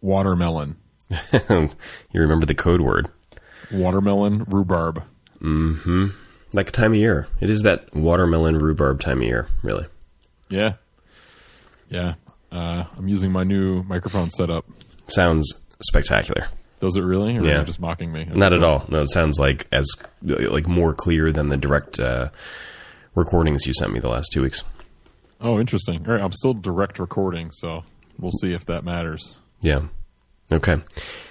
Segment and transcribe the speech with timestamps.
[0.00, 0.76] watermelon.
[1.50, 1.70] you
[2.14, 3.08] remember the code word.
[3.72, 5.02] Watermelon rhubarb.
[5.40, 6.06] Mm-hmm.
[6.52, 7.28] Like time of year.
[7.40, 9.86] It is that watermelon rhubarb time of year, really.
[10.48, 10.74] Yeah.
[11.88, 12.14] Yeah.
[12.50, 14.64] Uh, I'm using my new microphone setup.
[15.08, 16.48] Sounds spectacular.
[16.80, 17.36] Does it really?
[17.36, 17.56] Or Yeah.
[17.56, 18.24] Are you just mocking me?
[18.24, 18.84] Not at all.
[18.88, 19.86] No, it sounds like as
[20.22, 22.28] like more clear than the direct uh,
[23.14, 24.62] recordings you sent me the last two weeks.
[25.40, 26.06] Oh, interesting.
[26.06, 26.22] All right.
[26.22, 27.84] I'm still direct recording, so
[28.18, 29.40] we'll see if that matters.
[29.60, 29.82] Yeah.
[30.52, 30.76] Okay.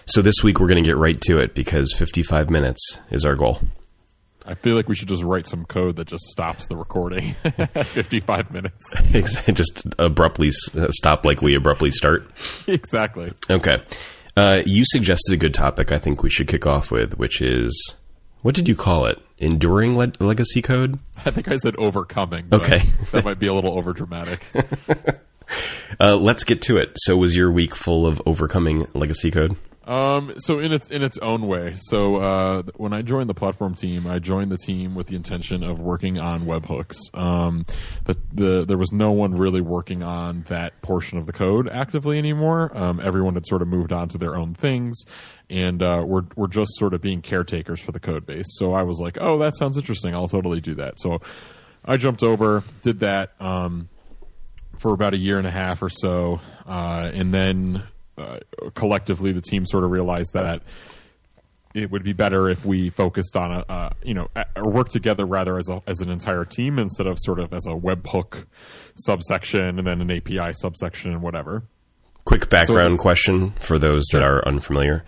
[0.08, 3.36] So this week we're going to get right to it because 55 minutes is our
[3.36, 3.62] goal.
[4.48, 7.34] I feel like we should just write some code that just stops the recording.
[7.74, 8.94] 55 minutes.
[9.52, 12.30] Just abruptly uh, stop like we abruptly start.
[12.68, 13.34] exactly.
[13.50, 13.82] Okay.
[14.38, 17.96] Uh, you suggested a good topic I think we should kick off with, which is
[18.44, 19.20] what did you call it?
[19.40, 21.00] Enduring le- legacy code?
[21.26, 22.48] I think I said overcoming.
[22.52, 22.84] Okay.
[23.14, 24.42] that might be a little overdramatic.
[26.00, 26.92] Uh, let's get to it.
[26.98, 29.56] So, was your week full of overcoming legacy code?
[29.86, 31.76] Um, so in its in its own way.
[31.78, 35.64] So uh, when I joined the platform team, I joined the team with the intention
[35.64, 36.98] of working on webhooks.
[37.14, 37.64] Um,
[38.06, 42.18] the, the there was no one really working on that portion of the code actively
[42.18, 42.76] anymore.
[42.76, 45.04] Um, everyone had sort of moved on to their own things,
[45.52, 48.48] and uh, we're we're just sort of being caretakers for the code base.
[48.58, 50.16] So I was like, oh, that sounds interesting.
[50.16, 51.00] I'll totally do that.
[51.00, 51.20] So
[51.84, 53.40] I jumped over, did that.
[53.40, 53.90] Um,
[54.80, 57.84] for about a year and a half or so, uh, and then
[58.18, 58.40] uh,
[58.76, 60.62] collectively the team sort of realized that
[61.74, 65.26] it would be better if we focused on a, uh, you know, or work together
[65.26, 68.46] rather as a, as an entire team instead of sort of as a webhook
[68.96, 71.64] subsection and then an API subsection and whatever.
[72.24, 75.04] Quick background it's- question for those that are unfamiliar.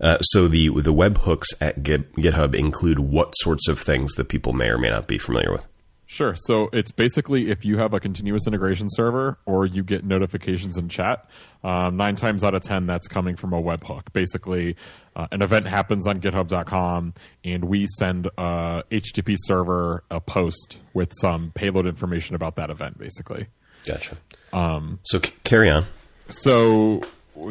[0.00, 4.54] Uh, so the the webhooks at Git, GitHub include what sorts of things that people
[4.54, 5.66] may or may not be familiar with?
[6.12, 6.34] Sure.
[6.34, 10.88] So it's basically if you have a continuous integration server or you get notifications in
[10.88, 11.30] chat,
[11.62, 14.12] um, nine times out of 10, that's coming from a webhook.
[14.12, 14.74] Basically,
[15.14, 21.12] uh, an event happens on github.com and we send a HTTP server a post with
[21.20, 23.46] some payload information about that event, basically.
[23.86, 24.16] Gotcha.
[24.52, 25.84] Um, so c- carry on.
[26.28, 27.02] So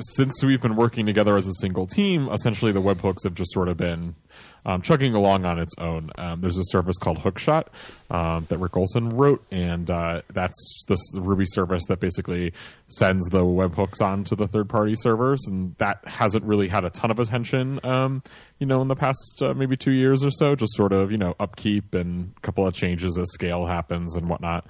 [0.02, 3.70] since we've been working together as a single team, essentially the webhooks have just sort
[3.70, 4.16] of been
[4.66, 6.12] um, chugging along on its own.
[6.18, 7.68] Um, there's a service called Hookshot
[8.10, 12.54] um, that Rick Olson wrote, and uh, that's this Ruby service that basically
[12.88, 17.20] sends the webhooks onto the third-party servers, and that hasn't really had a ton of
[17.20, 18.22] attention, um,
[18.60, 20.56] you know, in the past uh, maybe two years or so.
[20.56, 24.30] Just sort of you know upkeep and a couple of changes as scale happens and
[24.30, 24.66] whatnot.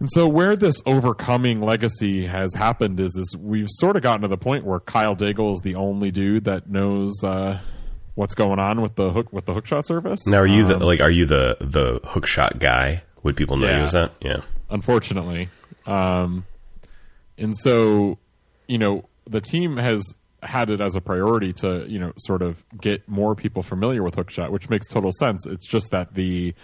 [0.00, 4.28] And so where this overcoming legacy has happened is is we've sort of gotten to
[4.28, 7.60] the point where Kyle Daigle is the only dude that knows uh,
[8.20, 10.26] what's going on with the hook with the hookshot service.
[10.26, 13.02] Now, are you the Um, like are you the the hookshot guy?
[13.22, 14.12] Would people know you as that?
[14.20, 14.42] Yeah.
[14.68, 15.48] unfortunately.
[15.86, 16.44] Um,
[17.38, 18.18] and so,
[18.68, 22.62] you know, the team has had it as a priority to, you know, sort of
[22.78, 25.46] get more people familiar with Hookshot, which makes total sense.
[25.46, 26.54] It's just that the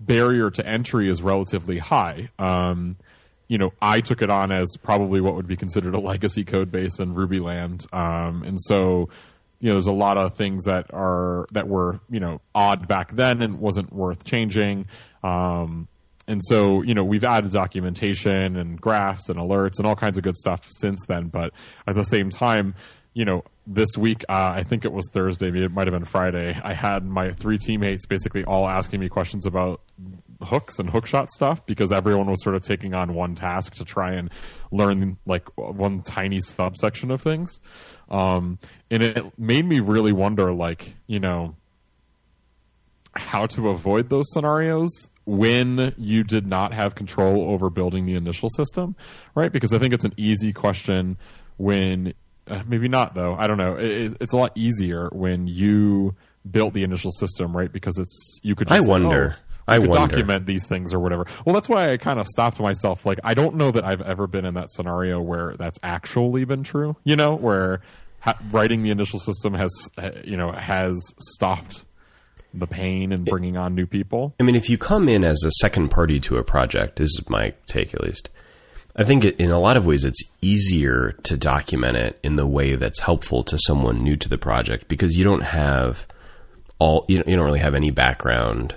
[0.00, 2.28] barrier to entry is relatively high.
[2.38, 2.94] Um,
[3.48, 6.70] you know, I took it on as probably what would be considered a legacy code
[6.70, 7.86] base in Ruby land.
[7.92, 9.08] Um, and so,
[9.64, 13.12] you know, there's a lot of things that are, that were, you know, odd back
[13.12, 14.84] then and wasn't worth changing.
[15.22, 15.88] Um,
[16.28, 20.22] and so, you know, we've added documentation and graphs and alerts and all kinds of
[20.22, 21.28] good stuff since then.
[21.28, 21.54] But
[21.86, 22.74] at the same time,
[23.14, 26.60] you know, this week, uh, I think it was Thursday, it might have been Friday,
[26.62, 29.80] I had my three teammates basically all asking me questions about
[30.44, 34.12] hooks and hookshot stuff because everyone was sort of taking on one task to try
[34.12, 34.30] and
[34.70, 37.60] learn like one tiny subsection of things.
[38.10, 38.58] Um,
[38.90, 41.56] and it made me really wonder, like, you know,
[43.16, 44.90] how to avoid those scenarios
[45.24, 48.96] when you did not have control over building the initial system,
[49.34, 49.52] right?
[49.52, 51.16] Because I think it's an easy question
[51.56, 52.14] when
[52.48, 53.34] uh, maybe not though.
[53.34, 53.76] I don't know.
[53.76, 56.14] It, it's a lot easier when you
[56.48, 57.72] built the initial system, right?
[57.72, 58.70] Because it's you could.
[58.70, 59.36] I say, wonder.
[59.38, 60.16] "Oh, I could wonder.
[60.16, 61.26] document these things or whatever.
[61.44, 63.06] Well, that's why I kind of stopped myself.
[63.06, 66.62] Like, I don't know that I've ever been in that scenario where that's actually been
[66.62, 66.96] true.
[67.04, 67.80] You know, where
[68.20, 71.84] ha- writing the initial system has, uh, you know, has stopped
[72.52, 74.34] the pain and bringing on new people.
[74.38, 77.28] I mean, if you come in as a second party to a project, this is
[77.28, 78.30] my take at least.
[78.96, 82.76] I think in a lot of ways it's easier to document it in the way
[82.76, 86.06] that's helpful to someone new to the project because you don't have
[86.78, 88.76] all you, you don't really have any background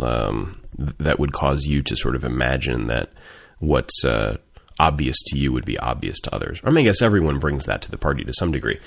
[0.00, 0.60] um,
[0.98, 3.12] that would cause you to sort of imagine that
[3.58, 4.36] what's uh,
[4.78, 6.60] obvious to you would be obvious to others.
[6.64, 8.78] I mean, I guess everyone brings that to the party to some degree,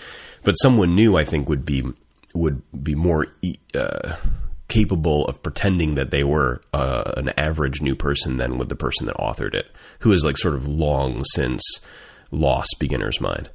[0.44, 1.84] but someone new, I think, would be
[2.34, 3.28] would be more
[3.74, 4.16] uh,
[4.68, 9.08] capable of pretending that they were uh, an average new person than with the person
[9.08, 9.68] that authored it,
[10.00, 11.64] who is like sort of long since
[12.32, 13.50] lost beginner's mind.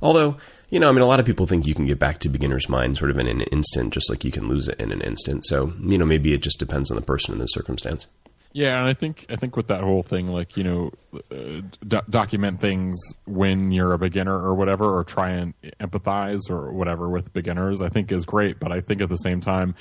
[0.00, 0.36] Although,
[0.70, 2.68] you know, I mean, a lot of people think you can get back to beginner's
[2.68, 5.44] mind sort of in an instant, just like you can lose it in an instant.
[5.46, 8.06] So, you know, maybe it just depends on the person and the circumstance.
[8.52, 10.90] Yeah, and I think I think with that whole thing, like you know,
[11.30, 16.72] uh, do- document things when you're a beginner or whatever, or try and empathize or
[16.72, 17.80] whatever with beginners.
[17.80, 19.76] I think is great, but I think at the same time,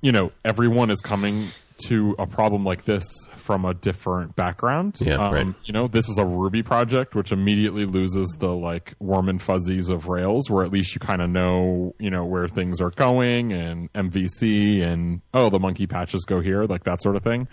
[0.00, 1.48] you know, everyone is coming
[1.86, 3.04] to a problem like this
[3.44, 4.96] from a different background.
[5.00, 5.54] Yeah, um, right.
[5.64, 9.90] You know, this is a Ruby project, which immediately loses the like warm and fuzzies
[9.90, 13.52] of Rails, where at least you kind of know, you know, where things are going
[13.52, 17.46] and MVC and oh, the monkey patches go here, like that sort of thing.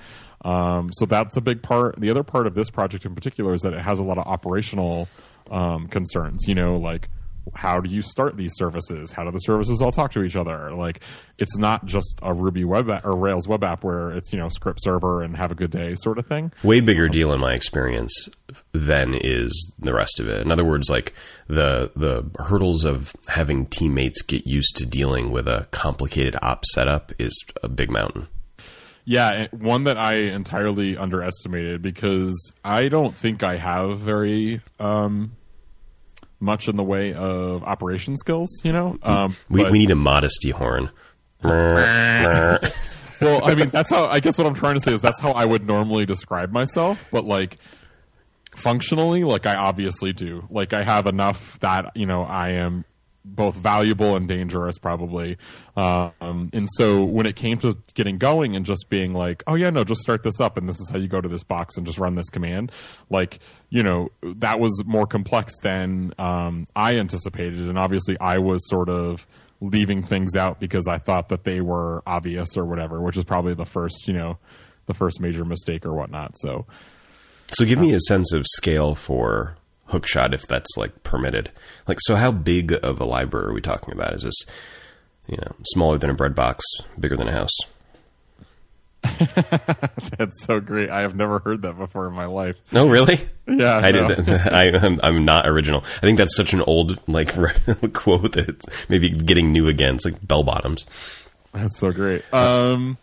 [0.45, 1.99] Um, so that's a big part.
[1.99, 4.25] The other part of this project in particular is that it has a lot of
[4.25, 5.09] operational
[5.51, 6.45] um, concerns.
[6.47, 7.09] You know, like
[7.55, 9.11] how do you start these services?
[9.11, 10.73] How do the services all talk to each other?
[10.73, 11.01] Like,
[11.37, 14.49] it's not just a Ruby web app or Rails web app where it's you know
[14.49, 16.51] script server and have a good day sort of thing.
[16.63, 18.29] Way bigger deal in my experience
[18.71, 20.41] than is the rest of it.
[20.41, 21.13] In other words, like
[21.47, 27.11] the the hurdles of having teammates get used to dealing with a complicated op setup
[27.19, 27.33] is
[27.63, 28.27] a big mountain.
[29.03, 35.31] Yeah, one that I entirely underestimated because I don't think I have very um,
[36.41, 38.49] much in the way of operation skills.
[38.63, 40.89] You know, um, We, but- we need a modesty horn.
[41.43, 42.59] well,
[43.21, 45.45] I mean, that's how I guess what I'm trying to say is that's how I
[45.45, 47.57] would normally describe myself, but like
[48.55, 50.47] functionally, like I obviously do.
[50.51, 52.85] Like I have enough that, you know, I am
[53.23, 55.37] both valuable and dangerous probably.
[55.75, 59.69] Um, and so when it came to getting going and just being like, oh yeah,
[59.69, 61.85] no, just start this up and this is how you go to this box and
[61.85, 62.71] just run this command.
[63.09, 63.39] Like,
[63.69, 67.59] you know, that was more complex than, um, I anticipated.
[67.59, 69.27] And obviously I was sort of,
[69.61, 73.53] leaving things out because I thought that they were obvious or whatever, which is probably
[73.53, 74.39] the first, you know,
[74.87, 76.35] the first major mistake or whatnot.
[76.39, 76.65] So,
[77.53, 79.55] So give me a sense of scale for
[79.91, 81.51] Hookshot if that's like permitted.
[81.87, 84.13] Like, so how big of a library are we talking about?
[84.13, 84.45] Is this,
[85.27, 86.63] you know, smaller than a bread box,
[86.99, 87.57] bigger than a house?
[90.17, 90.89] that's so great.
[90.89, 92.55] I have never heard that before in my life.
[92.71, 93.27] No, really?
[93.47, 94.07] Yeah, I no.
[94.07, 94.29] did.
[94.29, 95.83] I, I'm, I'm not original.
[95.97, 97.33] I think that's such an old like
[97.93, 99.95] quote that it's maybe getting new again.
[99.95, 100.85] It's like bell bottoms.
[101.51, 102.23] That's so great.
[102.33, 102.97] Um,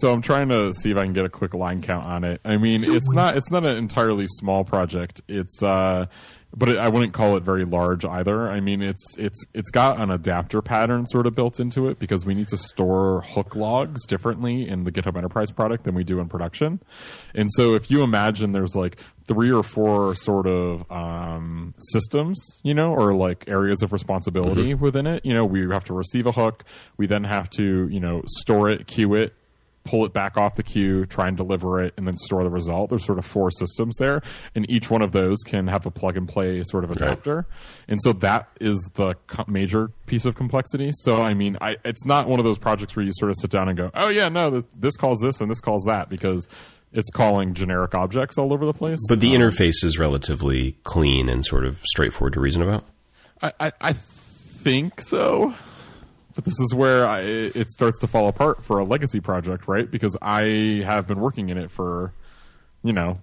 [0.00, 2.40] so I'm trying to see if I can get a quick line count on it.
[2.44, 5.20] I mean, it's not it's not an entirely small project.
[5.28, 6.06] It's uh,
[6.56, 8.48] but it, I wouldn't call it very large either.
[8.48, 12.24] I mean, it's it's it's got an adapter pattern sort of built into it because
[12.24, 16.20] we need to store hook logs differently in the GitHub Enterprise product than we do
[16.20, 16.80] in production.
[17.34, 22.72] And so if you imagine there's like three or four sort of um, systems, you
[22.72, 25.24] know, or like areas of responsibility within it.
[25.24, 26.64] You know, we have to receive a hook.
[26.96, 29.34] We then have to, you know, store it, queue it,
[29.88, 32.90] pull it back off the queue, try and deliver it, and then store the result.
[32.90, 34.20] There's sort of four systems there,
[34.54, 37.46] and each one of those can have a plug and play sort of adapter.
[37.88, 39.14] And so that is the
[39.46, 40.90] major piece of complexity.
[40.92, 43.50] So I mean, I, it's not one of those projects where you sort of sit
[43.50, 46.46] down and go, "Oh yeah, no, this, this calls this and this calls that," because
[46.92, 48.98] it's calling generic objects all over the place.
[49.08, 52.84] But the Um, interface is relatively clean and sort of straightforward to reason about.
[53.42, 55.54] I, I, I think so.
[56.38, 59.90] But this is where I, it starts to fall apart for a legacy project, right?
[59.90, 62.12] Because I have been working in it for,
[62.84, 63.18] you know,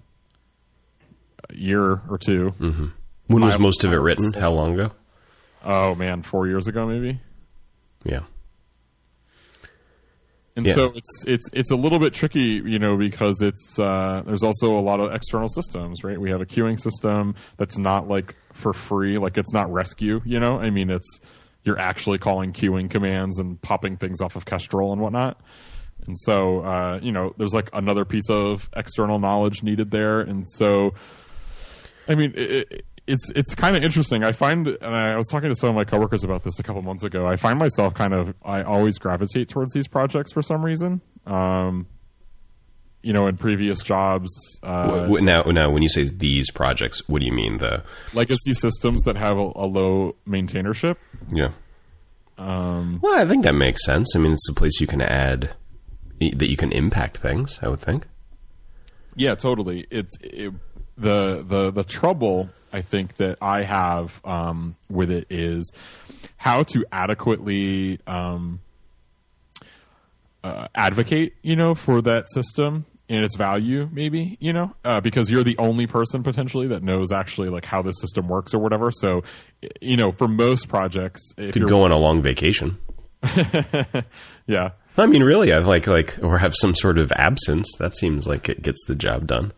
[1.50, 2.50] a year or 2
[3.28, 4.34] When was My- most of it written?
[4.34, 4.92] How long ago?
[5.64, 7.22] Oh man, four years ago maybe.
[8.04, 8.24] Yeah.
[10.58, 10.74] And Yeah.
[10.74, 14.78] so it's it's it's a little bit tricky, you know, because it's uh, there's also
[14.78, 16.20] a lot of external systems, right?
[16.20, 20.39] We have a queuing system that's not like for free, like it's not Resque, you
[20.39, 20.60] know.
[20.60, 21.22] I mean, it's
[21.65, 25.41] you're actually calling queuing commands and popping things off of Kestrel and whatnot.
[26.05, 30.22] And so, uh, you know, there's like another piece of external knowledge needed there.
[30.22, 30.93] And so,
[32.07, 34.24] I mean, it, it, it's it's kind of interesting.
[34.24, 36.81] I find, and I was talking to some of my coworkers about this a couple
[36.81, 37.25] months ago.
[37.25, 41.01] I find myself kind of, I always gravitate towards these projects for some reason.
[41.25, 41.88] Um,
[43.06, 44.32] you know, in previous jobs,
[44.64, 47.60] uh, now, now, when you say these projects, what do you mean?
[47.60, 47.84] The
[48.16, 50.98] legacy systems that have a, a low maintainership.
[51.30, 51.52] yeah.
[52.40, 54.16] Um, well, I think that makes sense.
[54.16, 55.54] I mean, it's a place you can add
[56.20, 57.60] that you can impact things.
[57.62, 58.08] I would think.
[59.16, 59.86] Yeah, totally.
[59.92, 60.52] It's it,
[60.98, 65.72] the the the trouble I think that I have um, with it is
[66.38, 68.62] how to adequately um,
[70.44, 75.30] uh, advocate, you know, for that system and its value, maybe, you know, uh, because
[75.30, 78.92] you're the only person potentially that knows actually like how the system works or whatever.
[78.92, 79.24] So,
[79.82, 82.78] you know, for most projects, if Could you're go on a long vacation.
[84.48, 87.72] yeah, I mean, really, I've like like or have some sort of absence.
[87.80, 89.52] That seems like it gets the job done.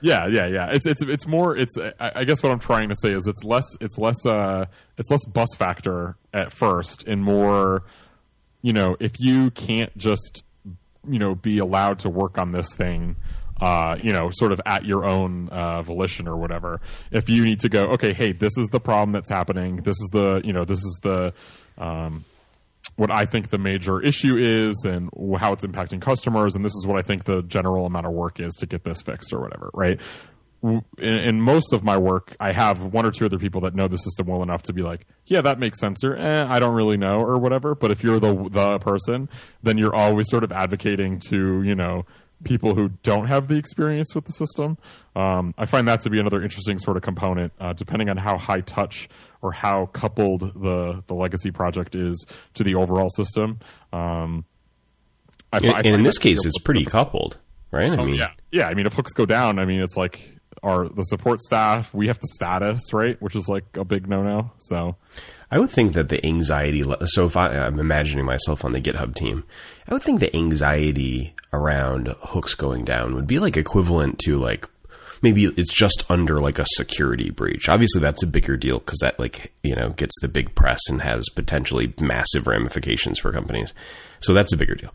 [0.00, 0.70] Yeah, yeah, yeah.
[0.72, 1.56] It's it's it's more.
[1.56, 4.66] It's I, I guess what I'm trying to say is it's less it's less uh
[4.98, 7.84] it's less bus factor at first and more.
[8.62, 10.42] You know, if you can't just
[11.08, 13.16] you know be allowed to work on this thing
[13.60, 16.80] uh, you know, sort of at your own uh, volition or whatever.
[17.10, 19.76] If you need to go, okay, hey, this is the problem that's happening.
[19.76, 21.32] This is the, you know, this is the,
[21.78, 22.24] um,
[22.96, 25.08] what I think the major issue is and
[25.38, 28.40] how it's impacting customers, and this is what I think the general amount of work
[28.40, 30.00] is to get this fixed or whatever, right?
[30.64, 33.86] In, in most of my work, I have one or two other people that know
[33.86, 36.74] the system well enough to be like, yeah, that makes sense, or eh, I don't
[36.74, 37.74] really know, or whatever.
[37.74, 39.28] But if you're the the person,
[39.62, 42.06] then you're always sort of advocating to, you know,
[42.44, 44.78] people who don't have the experience with the system.
[45.14, 48.38] Um, I find that to be another interesting sort of component, uh, depending on how
[48.38, 49.08] high touch
[49.42, 53.58] or how coupled the the legacy project is to the overall system.
[53.92, 54.44] Um,
[55.52, 57.38] I, and, I in this case, it's pretty coupled,
[57.70, 57.92] right?
[57.92, 58.66] I oh, mean, yeah, yeah.
[58.66, 60.33] I mean, if hooks go down, I mean, it's like
[60.64, 64.22] our the support staff we have to status right, which is like a big no
[64.22, 64.50] no.
[64.58, 64.96] So
[65.50, 66.82] I would think that the anxiety.
[67.04, 69.44] So if I, I'm imagining myself on the GitHub team,
[69.86, 74.68] I would think the anxiety around hooks going down would be like equivalent to like
[75.22, 77.68] maybe it's just under like a security breach.
[77.68, 81.02] Obviously, that's a bigger deal because that like you know gets the big press and
[81.02, 83.72] has potentially massive ramifications for companies.
[84.20, 84.92] So that's a bigger deal.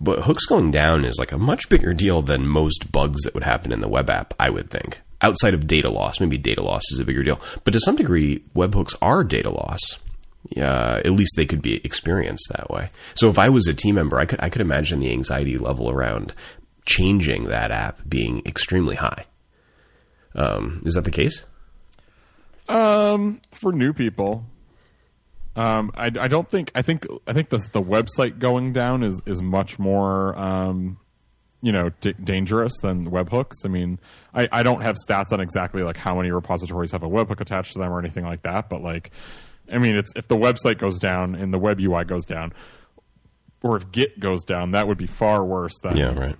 [0.00, 3.42] But hooks going down is like a much bigger deal than most bugs that would
[3.42, 4.32] happen in the web app.
[4.38, 6.20] I would think outside of data loss.
[6.20, 9.80] Maybe data loss is a bigger deal, but to some degree, webhooks are data loss.
[10.56, 12.90] Uh, at least they could be experienced that way.
[13.14, 15.90] So if I was a team member, I could I could imagine the anxiety level
[15.90, 16.32] around
[16.86, 19.26] changing that app being extremely high.
[20.34, 21.44] Um, is that the case?
[22.68, 24.44] Um, for new people,
[25.56, 29.20] um, I, I don't think I think I think the the website going down is
[29.26, 30.98] is much more um,
[31.60, 33.64] you know d- dangerous than webhooks.
[33.64, 33.98] I mean,
[34.34, 37.72] I, I don't have stats on exactly like how many repositories have a webhook attached
[37.74, 39.10] to them or anything like that, but like,
[39.72, 42.52] I mean, it's if the website goes down and the web UI goes down,
[43.62, 46.36] or if Git goes down, that would be far worse than yeah, right.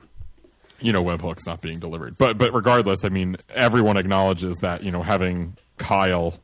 [0.81, 2.17] You know, webhooks not being delivered.
[2.17, 6.39] But but regardless, I mean, everyone acknowledges that you know having Kyle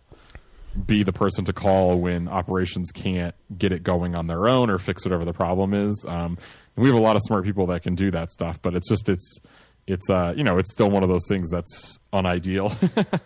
[0.86, 4.78] be the person to call when operations can't get it going on their own or
[4.78, 6.04] fix whatever the problem is.
[6.08, 6.36] Um,
[6.76, 8.88] and we have a lot of smart people that can do that stuff, but it's
[8.88, 9.38] just it's
[9.86, 12.72] it's uh, you know it's still one of those things that's unideal.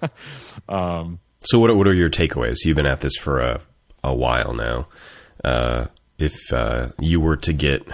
[0.69, 2.65] um, so what what are your takeaways?
[2.65, 3.61] You've been at this for a
[4.05, 4.89] a while now.
[5.45, 5.87] Uh,
[6.19, 7.87] if uh, you were to get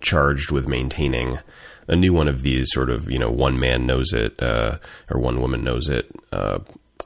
[0.00, 1.38] charged with maintaining
[1.88, 4.78] a new one of these sort of you know one man knows it uh,
[5.10, 6.58] or one woman knows it uh,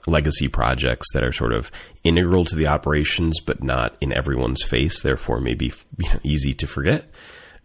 [0.06, 1.70] legacy projects that are sort of
[2.04, 6.66] integral to the operations but not in everyone's face therefore maybe you know, easy to
[6.66, 7.04] forget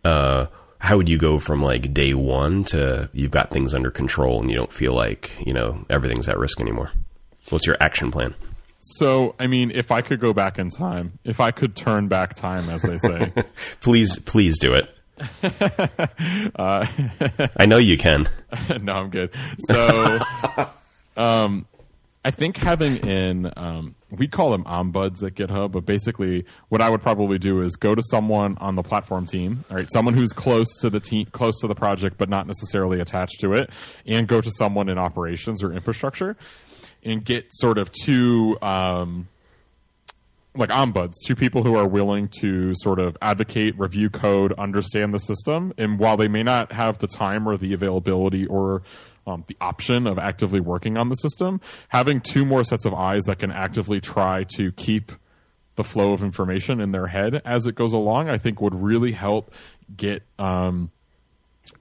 [0.05, 0.47] uh,
[0.79, 4.49] how would you go from like day one to you've got things under control and
[4.49, 6.91] you don't feel like you know everything's at risk anymore?
[7.49, 8.35] What's your action plan?
[8.79, 12.35] So, I mean, if I could go back in time, if I could turn back
[12.35, 13.33] time, as they say,
[13.81, 14.95] please, please do it.
[16.55, 16.85] uh,
[17.57, 18.27] I know you can.
[18.79, 19.31] no, I'm good.
[19.57, 20.19] So,
[21.17, 21.65] um,
[22.23, 26.89] I think having in um, we call them ombuds at GitHub, but basically what I
[26.89, 30.31] would probably do is go to someone on the platform team, all right, someone who's
[30.31, 33.69] close to the team, close to the project, but not necessarily attached to it,
[34.05, 36.35] and go to someone in operations or infrastructure,
[37.03, 38.57] and get sort of two.
[38.61, 39.27] Um,
[40.57, 45.19] like ombuds, two people who are willing to sort of advocate, review code, understand the
[45.19, 48.81] system, and while they may not have the time or the availability or
[49.27, 53.23] um, the option of actively working on the system, having two more sets of eyes
[53.23, 55.11] that can actively try to keep
[55.75, 59.11] the flow of information in their head as it goes along, I think would really
[59.11, 59.53] help
[59.95, 60.91] get, um,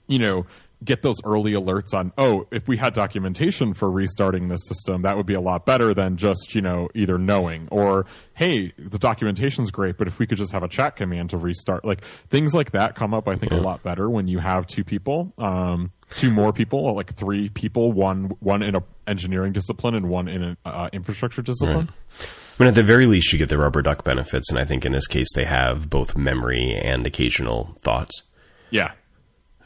[0.07, 0.47] you know,
[0.85, 5.17] get those early alerts on oh if we had documentation for restarting the system that
[5.17, 9.71] would be a lot better than just you know either knowing or hey the documentation's
[9.71, 12.73] great but if we could just have a chat command to restart like things like
[12.73, 13.59] that come up i think yeah.
[13.59, 17.93] a lot better when you have two people um, two more people like three people
[17.93, 21.89] one one in a engineering discipline and one in an uh, infrastructure discipline
[22.21, 22.29] right.
[22.59, 24.87] I mean, at the very least, you get the rubber duck benefits, and I think
[24.87, 28.23] in this case, they have both memory and occasional thoughts.
[28.71, 28.93] Yeah.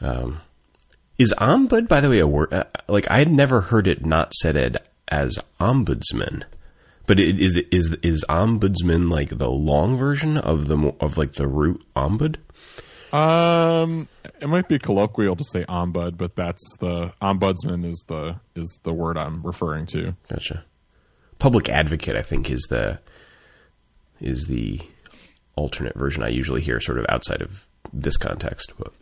[0.01, 0.41] Um,
[1.19, 2.51] is ombud, by the way, a word?
[2.51, 4.77] Uh, like I had never heard it not said
[5.07, 6.45] as ombudsman,
[7.05, 11.47] but it, is is is ombudsman like the long version of the of like the
[11.47, 12.37] root ombud?
[13.13, 14.07] Um,
[14.39, 18.93] it might be colloquial to say ombud, but that's the ombudsman is the is the
[18.93, 20.15] word I'm referring to.
[20.29, 20.63] Gotcha.
[21.39, 22.99] Public advocate, I think, is the
[24.21, 24.81] is the
[25.55, 28.93] alternate version I usually hear, sort of outside of this context, but.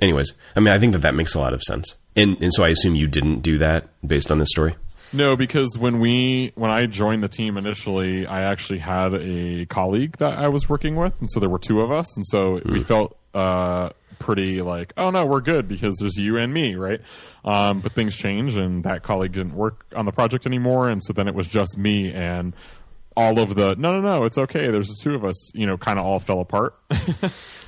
[0.00, 1.96] anyways, I mean, I think that that makes a lot of sense.
[2.16, 4.74] And, and so I assume you didn't do that based on this story.
[5.12, 10.16] No, because when we when I joined the team initially, I actually had a colleague
[10.18, 12.80] that I was working with, and so there were two of us, and so we
[12.80, 17.00] felt uh, pretty like, oh no, we're good because there's you and me, right?
[17.44, 21.12] Um, but things change, and that colleague didn't work on the project anymore, and so
[21.12, 22.54] then it was just me and
[23.16, 24.70] all of the no no no it's okay.
[24.70, 26.78] There's the two of us you know kind of all fell apart.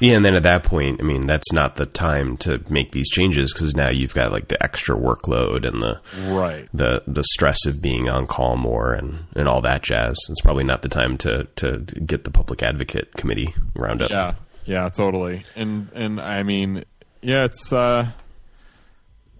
[0.00, 3.08] Yeah and then at that point i mean that's not the time to make these
[3.08, 6.00] changes because now you've got like the extra workload and the
[6.34, 6.68] right.
[6.74, 10.16] the the stress of being on call more and and all that jazz.
[10.28, 14.10] It's probably not the time to to get the public advocate committee round up.
[14.10, 16.84] Yeah yeah totally and and i mean
[17.22, 18.10] yeah it's uh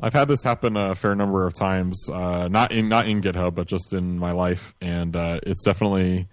[0.00, 3.54] I've had this happen a fair number of times, uh, not in not in GitHub,
[3.54, 6.28] but just in my life, and uh, it's definitely,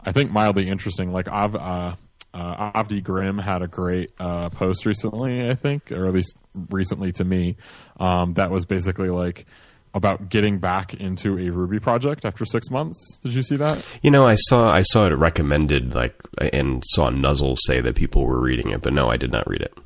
[0.00, 1.12] I think, mildly interesting.
[1.12, 1.94] Like Av, uh,
[2.34, 6.36] uh Avdi Grimm had a great uh, post recently, I think, or at least
[6.68, 7.56] recently to me,
[7.98, 9.46] um, that was basically like
[9.94, 13.18] about getting back into a Ruby project after six months.
[13.22, 13.84] Did you see that?
[14.02, 16.16] You know, I saw I saw it recommended, like,
[16.52, 19.62] and saw Nuzzle say that people were reading it, but no, I did not read
[19.62, 19.78] it.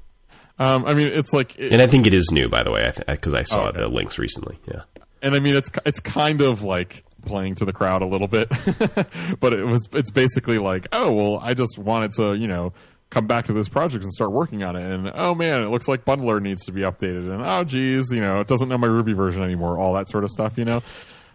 [0.59, 2.91] Um, I mean, it's like, it, and I think it is new, by the way,
[3.07, 3.81] because I, I, saw oh, okay.
[3.81, 4.59] the links recently.
[4.67, 4.83] Yeah,
[5.23, 8.49] and I mean, it's it's kind of like playing to the crowd a little bit,
[9.41, 12.73] but it was it's basically like, oh well, I just wanted to, you know,
[13.11, 15.89] come back to this project and start working on it, and oh man, it looks
[15.89, 18.89] like bundler needs to be updated, and oh geez, you know, it doesn't know my
[18.89, 20.83] Ruby version anymore, all that sort of stuff, you know.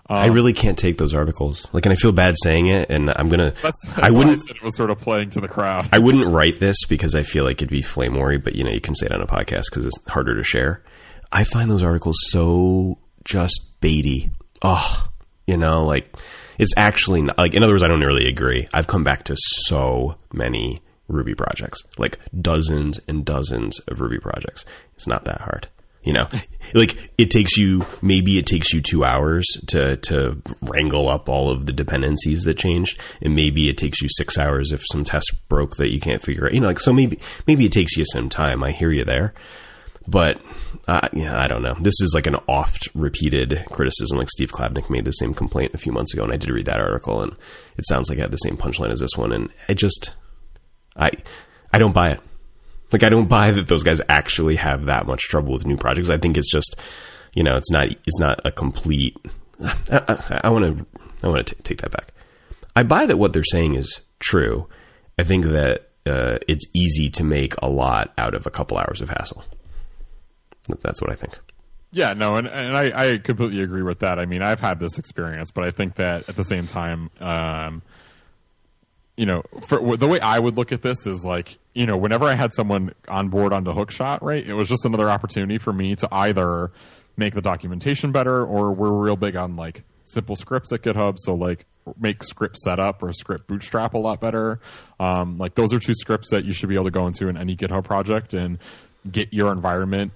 [0.09, 1.69] Um, I really can't take those articles.
[1.71, 3.51] Like, and I feel bad saying it, and I'm gonna.
[3.61, 4.41] That's, that's I wouldn't.
[4.49, 5.87] I it was sort of playing to the crowd.
[5.93, 8.81] I wouldn't write this because I feel like it'd be flameworthy, but you know, you
[8.81, 10.83] can say it on a podcast because it's harder to share.
[11.31, 14.31] I find those articles so just baity.
[14.61, 15.07] Oh,
[15.47, 16.13] you know, like
[16.57, 17.53] it's actually not, like.
[17.53, 18.67] In other words, I don't really agree.
[18.73, 24.65] I've come back to so many Ruby projects, like dozens and dozens of Ruby projects.
[24.95, 25.67] It's not that hard.
[26.03, 26.27] You know,
[26.73, 31.49] like it takes you maybe it takes you two hours to to wrangle up all
[31.49, 35.31] of the dependencies that changed, and maybe it takes you six hours if some test
[35.47, 36.53] broke that you can't figure out.
[36.53, 38.63] You know, like so maybe maybe it takes you some time.
[38.63, 39.33] I hear you there,
[40.07, 40.41] but
[40.87, 41.75] uh, yeah, I don't know.
[41.79, 44.17] This is like an oft repeated criticism.
[44.17, 46.65] Like Steve Klabnik made the same complaint a few months ago, and I did read
[46.65, 47.33] that article, and
[47.77, 50.13] it sounds like it had the same punchline as this one, and I just
[50.95, 51.11] I
[51.71, 52.19] I don't buy it.
[52.91, 56.09] Like I don't buy that those guys actually have that much trouble with new projects.
[56.09, 56.75] I think it's just,
[57.33, 59.17] you know, it's not it's not a complete.
[59.89, 60.85] I want to
[61.23, 62.13] I want to take that back.
[62.75, 64.67] I buy that what they're saying is true.
[65.17, 69.01] I think that uh, it's easy to make a lot out of a couple hours
[69.01, 69.43] of hassle.
[70.81, 71.37] That's what I think.
[71.91, 74.17] Yeah, no, and, and I, I completely agree with that.
[74.17, 77.83] I mean, I've had this experience, but I think that at the same time, um,
[79.15, 82.25] you know, for the way I would look at this is like, you know, whenever
[82.25, 85.95] I had someone on board onto Hookshot, right, it was just another opportunity for me
[85.97, 86.71] to either
[87.15, 91.17] make the documentation better or we're real big on like simple scripts at GitHub.
[91.19, 91.65] So like
[91.99, 94.59] make script setup or script bootstrap a lot better.
[94.99, 97.37] Um, like those are two scripts that you should be able to go into in
[97.37, 98.57] any GitHub project and
[99.09, 100.11] get your environment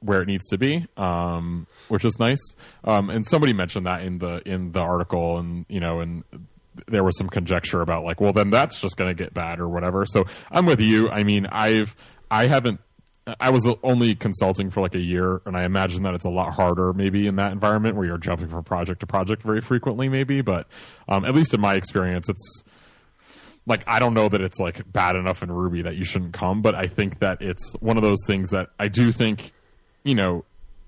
[0.00, 2.54] where it needs to be, um, which is nice.
[2.84, 6.24] Um, and somebody mentioned that in the in the article, and you know, and
[6.88, 9.68] there was some conjecture about like, well, then that's just going to get bad or
[9.68, 10.06] whatever.
[10.06, 11.08] So I'm with you.
[11.10, 11.94] I mean, I've
[12.30, 12.80] I haven't.
[13.40, 16.52] I was only consulting for like a year, and I imagine that it's a lot
[16.52, 20.42] harder maybe in that environment where you're jumping from project to project very frequently, maybe.
[20.42, 20.66] But
[21.08, 22.64] um, at least in my experience, it's
[23.66, 26.60] like I don't know that it's like bad enough in Ruby that you shouldn't come,
[26.60, 29.52] but I think that it's one of those things that I do think,
[30.02, 30.44] you know,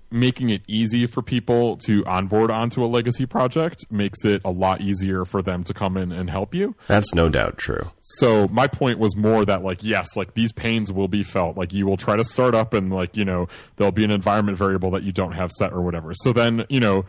[0.09, 4.79] making it easy for people to onboard onto a legacy project makes it a lot
[4.81, 6.75] easier for them to come in and help you.
[6.87, 7.91] That's no doubt true.
[7.99, 11.57] So my point was more that like yes, like these pains will be felt.
[11.57, 14.57] Like you will try to start up and like, you know, there'll be an environment
[14.57, 16.13] variable that you don't have set or whatever.
[16.13, 17.05] So then, you know,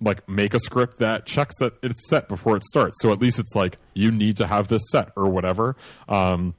[0.00, 2.98] like make a script that checks that it's set before it starts.
[3.00, 5.76] So at least it's like you need to have this set or whatever.
[6.08, 6.54] Um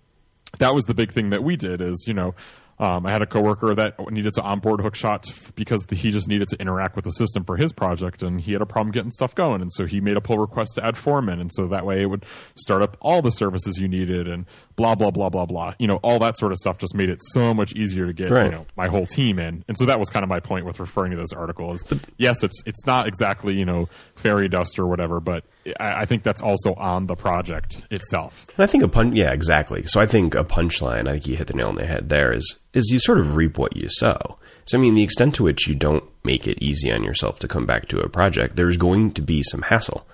[0.58, 2.34] that was the big thing that we did is, you know,
[2.80, 6.62] um, I had a coworker that needed to onboard Hookshot because he just needed to
[6.62, 9.62] interact with the system for his project, and he had a problem getting stuff going.
[9.62, 12.06] And so he made a pull request to add Foreman, and so that way it
[12.06, 14.46] would start up all the services you needed, and
[14.78, 15.74] blah blah blah blah blah.
[15.78, 18.30] You know, all that sort of stuff just made it so much easier to get
[18.30, 18.46] right.
[18.46, 19.66] you know my whole team in.
[19.68, 21.74] And so that was kind of my point with referring to this article.
[21.74, 21.84] Is
[22.18, 25.44] yes, it's it's not exactly you know fairy dust or whatever, but
[25.80, 28.48] I, I think that's also on the project itself.
[28.56, 29.84] And I think a punch, yeah, exactly.
[29.86, 31.08] So I think a punchline.
[31.10, 32.08] I think you hit the nail on the head.
[32.08, 34.38] There is is you sort of reap what you sow.
[34.66, 37.48] So I mean, the extent to which you don't make it easy on yourself to
[37.48, 40.06] come back to a project, there's going to be some hassle.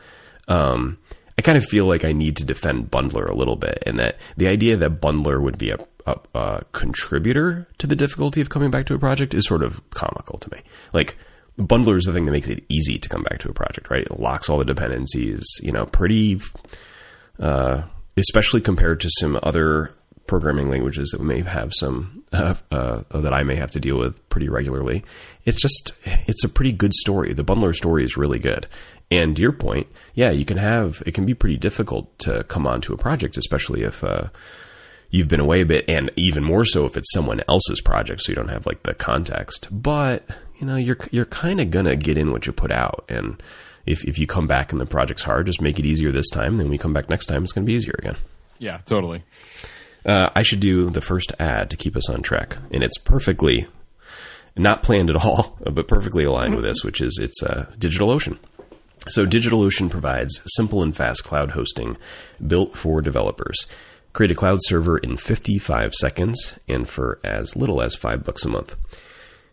[0.47, 0.97] Um,
[1.37, 4.17] I kind of feel like I need to defend Bundler a little bit, and that
[4.37, 8.71] the idea that Bundler would be a, a, a contributor to the difficulty of coming
[8.71, 10.61] back to a project is sort of comical to me.
[10.93, 11.17] Like
[11.57, 14.05] bundler is the thing that makes it easy to come back to a project, right?
[14.05, 16.41] It locks all the dependencies, you know, pretty,
[17.39, 17.83] uh,
[18.17, 19.91] especially compared to some other
[20.27, 24.27] programming languages that may have some uh, uh, that I may have to deal with
[24.29, 25.03] pretty regularly.
[25.45, 27.33] It's just it's a pretty good story.
[27.33, 28.67] The bundler story is really good.
[29.11, 32.65] And to your point, yeah, you can have it can be pretty difficult to come
[32.65, 34.29] onto a project, especially if uh,
[35.09, 38.31] you've been away a bit, and even more so if it's someone else's project, so
[38.31, 39.67] you don't have like the context.
[39.71, 43.41] But you know, you're you're kind of gonna get in what you put out, and
[43.85, 46.57] if if you come back and the project's hard, just make it easier this time.
[46.57, 48.15] Then when come back next time, it's gonna be easier again.
[48.57, 49.23] Yeah, totally.
[50.05, 53.67] Uh, I should do the first ad to keep us on track, and it's perfectly
[54.55, 58.37] not planned at all, but perfectly aligned with this, which is it's uh, DigitalOcean.
[59.07, 61.97] So DigitalOcean provides simple and fast cloud hosting
[62.45, 63.67] built for developers.
[64.13, 68.49] Create a cloud server in 55 seconds and for as little as 5 bucks a
[68.49, 68.75] month.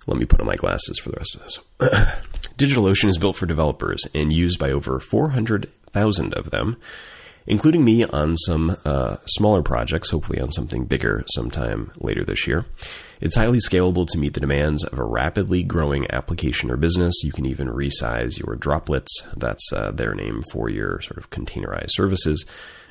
[0.06, 1.58] Let me put on my glasses for the rest of this.
[2.56, 6.76] DigitalOcean is built for developers and used by over 400,000 of them,
[7.46, 12.64] including me on some uh, smaller projects, hopefully on something bigger sometime later this year.
[13.20, 17.22] It's highly scalable to meet the demands of a rapidly growing application or business.
[17.22, 21.90] You can even resize your droplets, that's uh, their name for your sort of containerized
[21.90, 22.44] services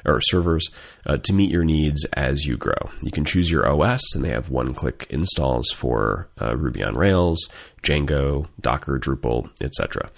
[0.05, 0.69] or servers
[1.05, 2.89] uh, to meet your needs as you grow.
[3.01, 7.49] You can choose your OS, and they have one-click installs for uh, Ruby on Rails,
[7.83, 10.09] Django, Docker, Drupal, etc.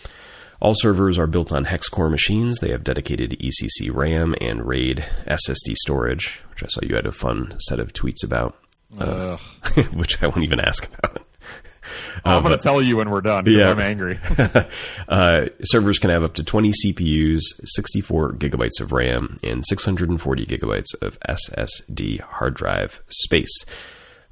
[0.63, 2.59] All servers are built on hex core machines.
[2.59, 7.11] They have dedicated ECC RAM and RAID SSD storage, which I saw you had a
[7.11, 8.55] fun set of tweets about,
[8.97, 9.35] uh,
[9.93, 11.21] which I won't even ask about.
[12.23, 13.71] I'm going to tell you when we're done because yeah.
[13.71, 14.17] I'm angry.
[15.09, 20.95] uh, servers can have up to 20 CPUs, 64 gigabytes of RAM, and 640 gigabytes
[21.01, 23.65] of SSD hard drive space.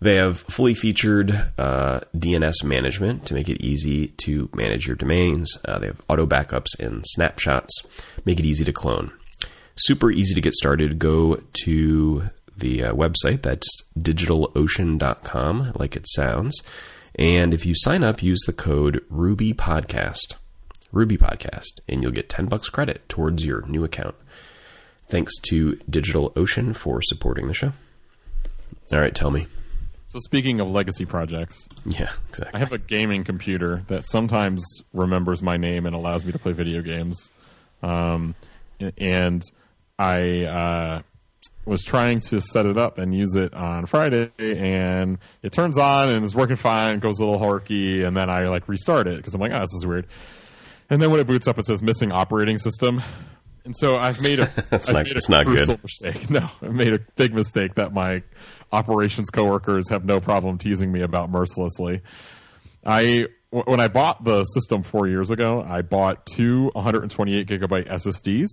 [0.02, 5.56] They have fully featured uh, DNS management to make it easy to manage your domains.
[5.64, 7.72] Uh, they have auto backups and snapshots,
[8.26, 9.12] make it easy to clone.
[9.76, 10.98] Super easy to get started.
[10.98, 16.62] Go to the uh, website, that's digitalocean.com, like it sounds.
[17.16, 20.36] And if you sign up, use the code Ruby Podcast,
[20.92, 24.16] Ruby Podcast, and you'll get 10 bucks credit towards your new account.
[25.08, 27.74] Thanks to DigitalOcean for supporting the show.
[28.92, 29.48] All right, tell me.
[30.12, 32.54] So speaking of legacy projects, Yeah, exactly.
[32.54, 34.62] I have a gaming computer that sometimes
[34.94, 37.32] remembers my name and allows me to play video games.
[37.82, 38.36] Um,
[38.98, 39.42] and
[39.98, 41.02] I uh,
[41.66, 46.10] was trying to set it up and use it on Friday, and it turns on
[46.10, 47.00] and it's working fine.
[47.00, 49.74] Goes a little horky, and then I like restart it because I'm like, oh, this
[49.74, 50.08] is weird.
[50.90, 53.02] And then when it boots up, it says missing operating system.
[53.64, 55.84] And so I've made a That's I've not- made a not good.
[55.84, 56.30] mistake.
[56.30, 58.24] No, I made a big mistake that my
[58.72, 62.02] operations coworkers have no problem teasing me about mercilessly.
[62.86, 68.48] I when I bought the system four years ago, I bought two 128 gigabyte SSDs